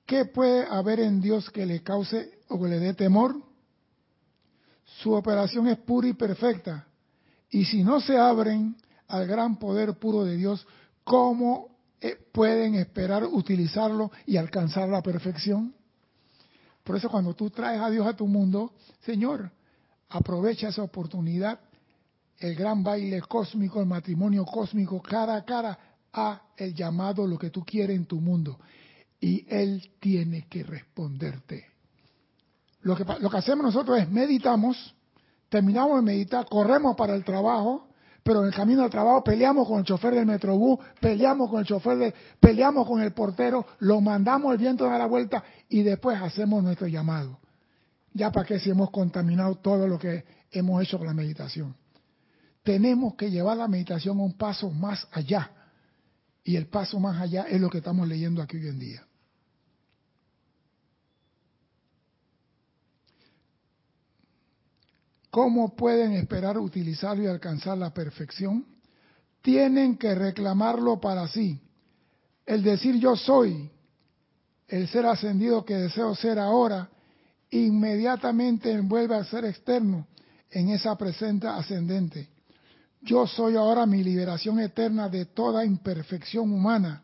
[0.05, 3.35] ¿Qué puede haber en Dios que le cause o que le dé temor?
[5.01, 6.87] Su operación es pura y perfecta.
[7.51, 8.75] Y si no se abren
[9.07, 10.65] al gran poder puro de Dios,
[11.03, 15.73] ¿cómo eh, pueden esperar utilizarlo y alcanzar la perfección?
[16.83, 19.51] Por eso cuando tú traes a Dios a tu mundo, Señor,
[20.09, 21.59] aprovecha esa oportunidad,
[22.39, 25.79] el gran baile cósmico, el matrimonio cósmico, cara a cara,
[26.11, 28.59] a el llamado, lo que tú quieres en tu mundo.
[29.19, 31.65] Y Él tiene que responderte.
[32.81, 34.93] Lo que, lo que hacemos nosotros es meditamos,
[35.47, 37.87] terminamos de meditar, corremos para el trabajo,
[38.23, 41.65] pero en el camino al trabajo peleamos con el chofer del metrobús, peleamos con el
[41.65, 46.19] chofer de, peleamos con el portero, lo mandamos al viento a la vuelta y después
[46.21, 47.39] hacemos nuestro llamado.
[48.13, 51.75] Ya para qué si hemos contaminado todo lo que hemos hecho con la meditación.
[52.63, 55.51] Tenemos que llevar la meditación a un paso más allá.
[56.45, 59.03] Y el paso más allá es lo que estamos leyendo aquí hoy en día.
[65.33, 68.67] ¿Cómo pueden esperar utilizarlo y alcanzar la perfección?
[69.41, 71.59] Tienen que reclamarlo para sí.
[72.45, 73.71] El decir yo soy,
[74.67, 76.87] el ser ascendido que deseo ser ahora,
[77.49, 80.05] inmediatamente envuelve al ser externo
[80.51, 82.29] en esa presente ascendente.
[83.01, 87.01] Yo soy ahora mi liberación eterna de toda imperfección humana.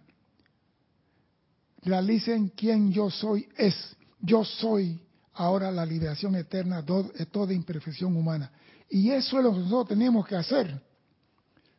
[1.82, 3.76] Realicen quién yo soy es.
[4.22, 5.02] Yo soy
[5.40, 8.52] ahora la liberación eterna de toda imperfección humana.
[8.90, 10.82] Y eso es lo que nosotros tenemos que hacer.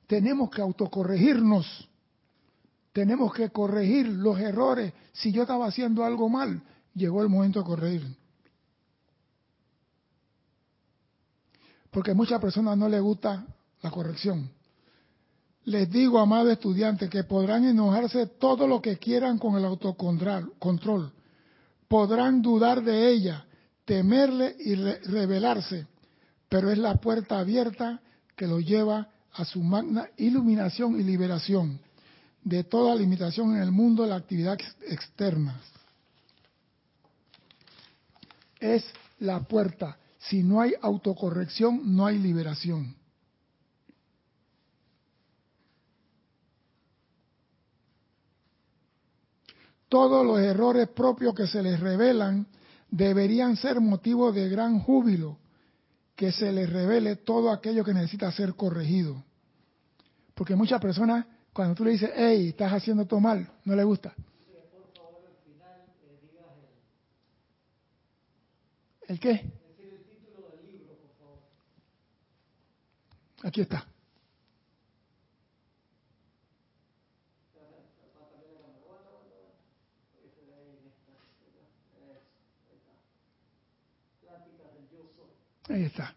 [0.07, 1.87] Tenemos que autocorregirnos.
[2.95, 4.95] Tenemos que corregir los errores.
[5.13, 6.63] Si yo estaba haciendo algo mal,
[6.95, 8.17] llegó el momento de corregir.
[11.91, 13.45] Porque a muchas personas no les gusta
[13.83, 14.51] la corrección.
[15.65, 21.13] Les digo, amado estudiante, que podrán enojarse todo lo que quieran con el autocontrol.
[21.89, 23.45] Podrán dudar de ella,
[23.91, 25.85] temerle y rebelarse,
[26.49, 28.01] pero es la puerta abierta
[28.37, 31.81] que lo lleva a su magna iluminación y liberación
[32.45, 35.61] de toda limitación en el mundo de la actividad externa.
[38.61, 38.85] Es
[39.19, 39.99] la puerta.
[40.21, 42.95] Si no hay autocorrección, no hay liberación.
[49.89, 52.47] Todos los errores propios que se les revelan
[52.91, 55.39] deberían ser motivo de gran júbilo
[56.17, 59.23] que se les revele todo aquello que necesita ser corregido.
[60.35, 64.15] Porque muchas personas, cuando tú le dices, hey, estás haciendo todo mal, no le gusta.
[69.07, 69.51] ¿El qué?
[73.43, 73.90] Aquí está.
[85.71, 86.15] Ahí está.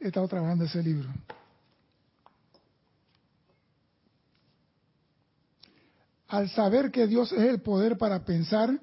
[0.00, 1.08] He estado trabajando ese libro.
[6.28, 8.80] Al saber que Dios es el poder para pensar,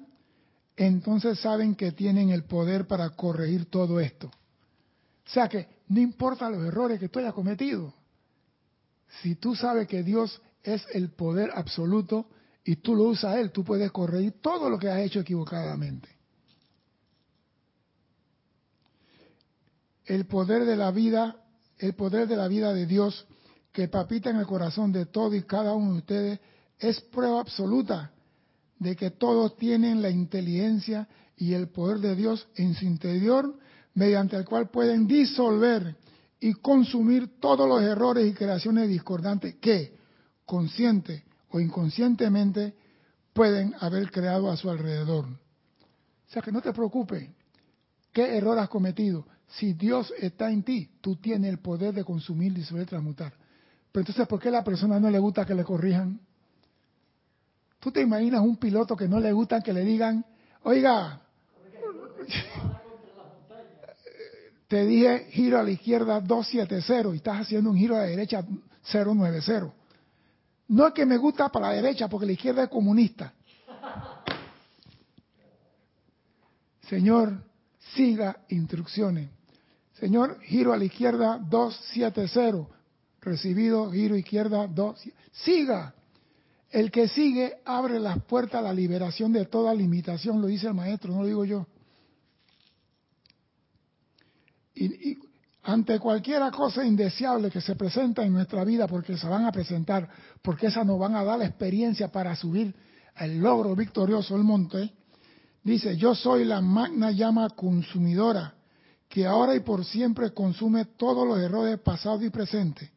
[0.76, 4.28] entonces saben que tienen el poder para corregir todo esto.
[4.28, 7.92] O sea que no importa los errores que tú hayas cometido.
[9.20, 12.26] Si tú sabes que Dios es el poder absoluto
[12.64, 16.08] y tú lo usas a Él, tú puedes corregir todo lo que has hecho equivocadamente.
[20.06, 21.36] El poder de la vida,
[21.78, 23.26] el poder de la vida de Dios
[23.72, 26.40] que papita en el corazón de todo y cada uno de ustedes
[26.78, 28.12] es prueba absoluta
[28.78, 33.56] de que todos tienen la inteligencia y el poder de Dios en su interior,
[33.94, 35.96] mediante el cual pueden disolver
[36.40, 39.96] y consumir todos los errores y creaciones discordantes que,
[40.44, 42.74] consciente o inconscientemente,
[43.32, 45.26] pueden haber creado a su alrededor.
[45.26, 47.28] O sea que no te preocupes,
[48.12, 49.24] ¿qué error has cometido?
[49.52, 53.34] Si Dios está en ti, tú tienes el poder de consumir, disolver, transmutar.
[53.90, 56.18] Pero entonces, ¿por qué la persona no le gusta que le corrijan?
[57.78, 60.24] ¿Tú te imaginas un piloto que no le gusta que le digan,
[60.62, 61.20] oiga,
[64.68, 68.42] te dije giro a la izquierda 270 y estás haciendo un giro a la derecha
[68.90, 69.74] 090?
[70.68, 73.34] No es que me gusta para la derecha porque la izquierda es comunista.
[76.88, 77.44] Señor,
[77.94, 79.41] siga instrucciones.
[80.02, 82.66] Señor, giro a la izquierda 270.
[83.20, 85.00] Recibido, giro izquierda 2.
[85.30, 85.94] Siga.
[86.70, 90.74] El que sigue abre las puertas a la liberación de toda limitación, lo dice el
[90.74, 91.68] maestro, no lo digo yo.
[94.74, 95.18] Y,
[95.62, 100.08] ante cualquier cosa indeseable que se presenta en nuestra vida, porque se van a presentar,
[100.42, 102.74] porque esas nos van a dar la experiencia para subir
[103.18, 104.92] el logro victorioso del monte,
[105.62, 108.56] dice, yo soy la magna llama consumidora
[109.12, 112.88] que ahora y por siempre consume todos los errores pasados y presentes,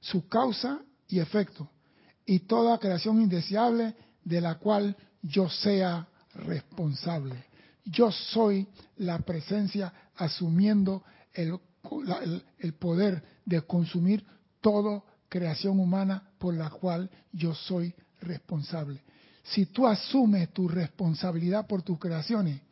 [0.00, 1.68] su causa y efecto,
[2.24, 3.94] y toda creación indeseable
[4.24, 7.44] de la cual yo sea responsable.
[7.84, 8.66] Yo soy
[8.96, 11.04] la presencia asumiendo
[11.34, 11.58] el,
[12.58, 14.24] el, poder de consumir
[14.62, 19.02] toda creación humana por la cual yo soy responsable.
[19.42, 22.62] Si tú asumes tu responsabilidad por tus creaciones,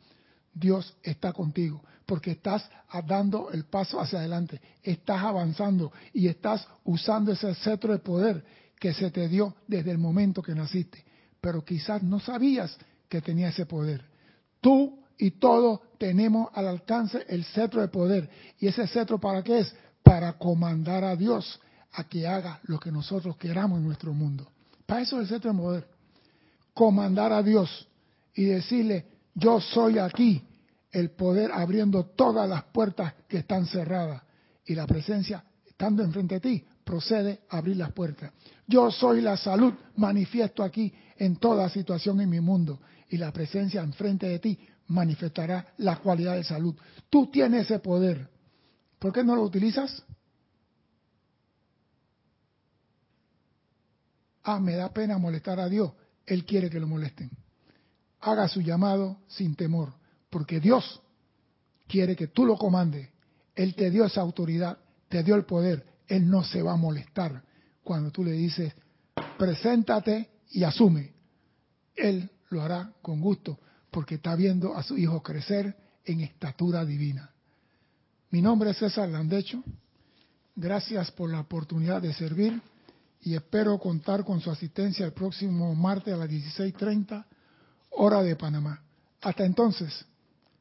[0.51, 2.67] Dios está contigo, porque estás
[3.05, 8.43] dando el paso hacia adelante, estás avanzando y estás usando ese cetro de poder
[8.79, 11.05] que se te dio desde el momento que naciste,
[11.39, 12.75] pero quizás no sabías
[13.07, 14.03] que tenía ese poder.
[14.59, 18.27] Tú y todos tenemos al alcance el cetro de poder.
[18.57, 19.75] ¿Y ese cetro para qué es?
[20.01, 21.59] Para comandar a Dios
[21.91, 24.49] a que haga lo que nosotros queramos en nuestro mundo.
[24.87, 25.87] Para eso es el cetro de poder.
[26.73, 27.87] Comandar a Dios
[28.33, 29.05] y decirle,
[29.35, 30.41] yo soy aquí,
[30.91, 34.23] el poder abriendo todas las puertas que están cerradas.
[34.65, 38.31] Y la presencia, estando enfrente de ti, procede a abrir las puertas.
[38.67, 42.79] Yo soy la salud, manifiesto aquí en toda situación en mi mundo.
[43.09, 46.75] Y la presencia enfrente de ti manifestará la cualidad de salud.
[47.09, 48.29] Tú tienes ese poder.
[48.97, 50.03] ¿Por qué no lo utilizas?
[54.43, 55.91] Ah, me da pena molestar a Dios.
[56.25, 57.29] Él quiere que lo molesten.
[58.21, 59.93] Haga su llamado sin temor,
[60.29, 61.01] porque Dios
[61.87, 63.09] quiere que tú lo comandes.
[63.55, 64.77] Él te dio esa autoridad,
[65.07, 65.85] te dio el poder.
[66.07, 67.43] Él no se va a molestar
[67.83, 68.73] cuando tú le dices,
[69.37, 71.13] preséntate y asume.
[71.95, 73.59] Él lo hará con gusto
[73.91, 75.75] porque está viendo a su hijo crecer
[76.05, 77.31] en estatura divina.
[78.31, 79.63] Mi nombre es César Landecho.
[80.55, 82.61] Gracias por la oportunidad de servir
[83.21, 87.25] y espero contar con su asistencia el próximo martes a las 16.30
[87.91, 88.81] hora de Panamá.
[89.21, 90.05] Hasta entonces,